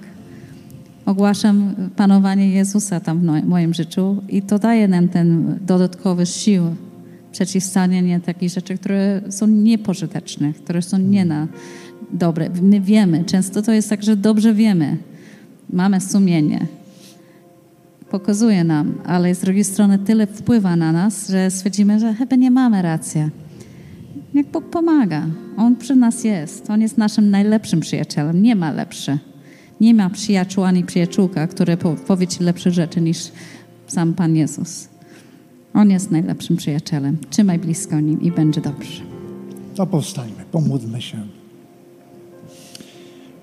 [1.06, 6.64] Ogłaszam panowanie Jezusa tam w moim życiu i to daje nam ten dodatkowy sił
[7.32, 11.48] przeciwstawienie takich rzeczy, które są niepożyteczne, które są nie na
[12.14, 12.50] dobre.
[12.62, 14.98] My wiemy, często to jest tak, że dobrze wiemy,
[15.74, 16.68] mamy sumienie,
[18.10, 22.52] pokazuje nam, ale z drugiej strony tyle wpływa na nas, że stwierdzimy, że chyba nie
[22.52, 23.22] mamy racji.
[24.34, 25.28] Jak Bóg pomaga,
[25.58, 29.18] On przy nas jest, On jest naszym najlepszym przyjacielem, nie ma lepszy.
[29.82, 31.78] Nie ma przyjaciół ani przyjaciółka, które
[32.08, 33.32] powie ci lepsze rzeczy niż
[33.88, 34.90] sam Pan Jezus.
[35.74, 37.18] On jest najlepszym przyjacielem.
[37.30, 39.02] Trzymaj blisko Nim i będzie dobrze.
[39.76, 41.18] To powstańmy, pomódlmy się.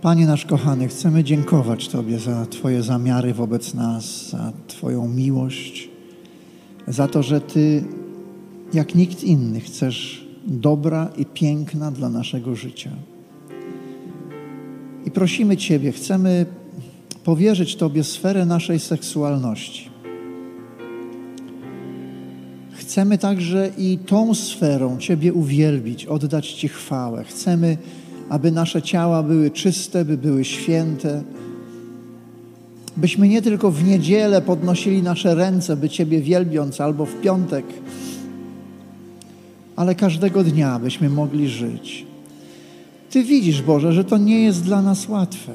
[0.03, 5.89] Panie nasz kochany, chcemy dziękować Tobie za Twoje zamiary wobec nas, za Twoją miłość,
[6.89, 7.84] za to, że Ty,
[8.74, 12.90] jak nikt inny, chcesz dobra i piękna dla naszego życia.
[15.07, 16.47] I prosimy Ciebie, chcemy
[17.24, 19.90] powierzyć Tobie sferę naszej seksualności.
[22.72, 27.24] Chcemy także i tą sferą Ciebie uwielbić, oddać Ci chwałę.
[27.24, 27.76] Chcemy
[28.28, 31.22] aby nasze ciała były czyste, by były święte,
[32.97, 37.64] byśmy nie tylko w niedzielę podnosili nasze ręce, by Ciebie wielbiąc, albo w piątek,
[39.77, 42.07] ale każdego dnia byśmy mogli żyć.
[43.11, 45.53] Ty widzisz, Boże, że to nie jest dla nas łatwe.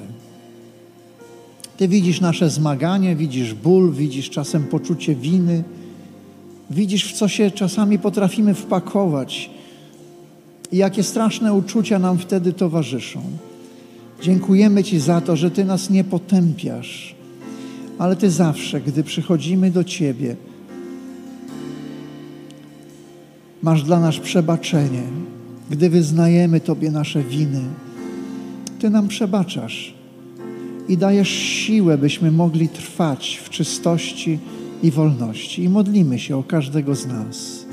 [1.77, 5.63] Ty widzisz nasze zmaganie, widzisz ból, widzisz czasem poczucie winy,
[6.69, 9.49] widzisz, w co się czasami potrafimy wpakować
[10.71, 13.21] i jakie straszne uczucia nam wtedy towarzyszą.
[14.21, 17.15] Dziękujemy Ci za to, że Ty nas nie potępiasz,
[17.97, 20.35] ale Ty zawsze, gdy przychodzimy do Ciebie,
[23.63, 25.03] masz dla nas przebaczenie.
[25.69, 27.61] Gdy wyznajemy Tobie nasze winy,
[28.79, 29.93] Ty nam przebaczasz
[30.89, 34.39] i dajesz siłę, byśmy mogli trwać w czystości
[34.83, 35.63] i wolności.
[35.63, 37.65] I modlimy się o każdego z nas.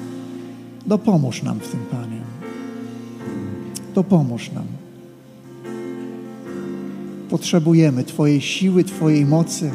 [0.87, 2.29] Dopomóż nam w tym, Panie
[3.99, 4.67] to pomóż nam.
[7.31, 9.71] Potrzebujemy Twojej siły, Twojej mocy.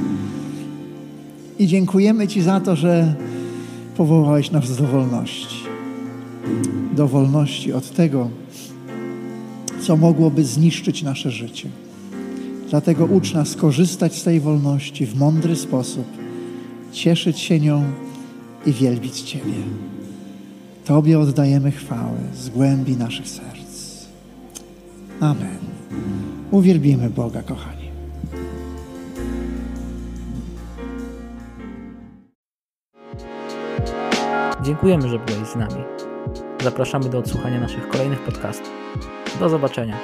[1.59, 3.15] I dziękujemy Ci za to, że
[3.97, 5.62] powołałeś nas do wolności.
[6.93, 8.29] Do wolności od tego,
[9.81, 11.69] co mogłoby zniszczyć nasze życie.
[12.69, 16.05] Dlatego ucz nas korzystać z tej wolności w mądry sposób,
[16.91, 17.83] cieszyć się nią
[18.65, 19.53] i wielbić Ciebie.
[20.85, 24.05] Tobie oddajemy chwałę z głębi naszych serc.
[25.19, 25.57] Amen.
[26.51, 27.83] Uwielbimy Boga, kochani.
[34.63, 36.02] Dziękujemy, że byłeś z nami.
[36.63, 38.71] Zapraszamy do odsłuchania naszych kolejnych podcastów.
[39.39, 39.97] Do zobaczenia.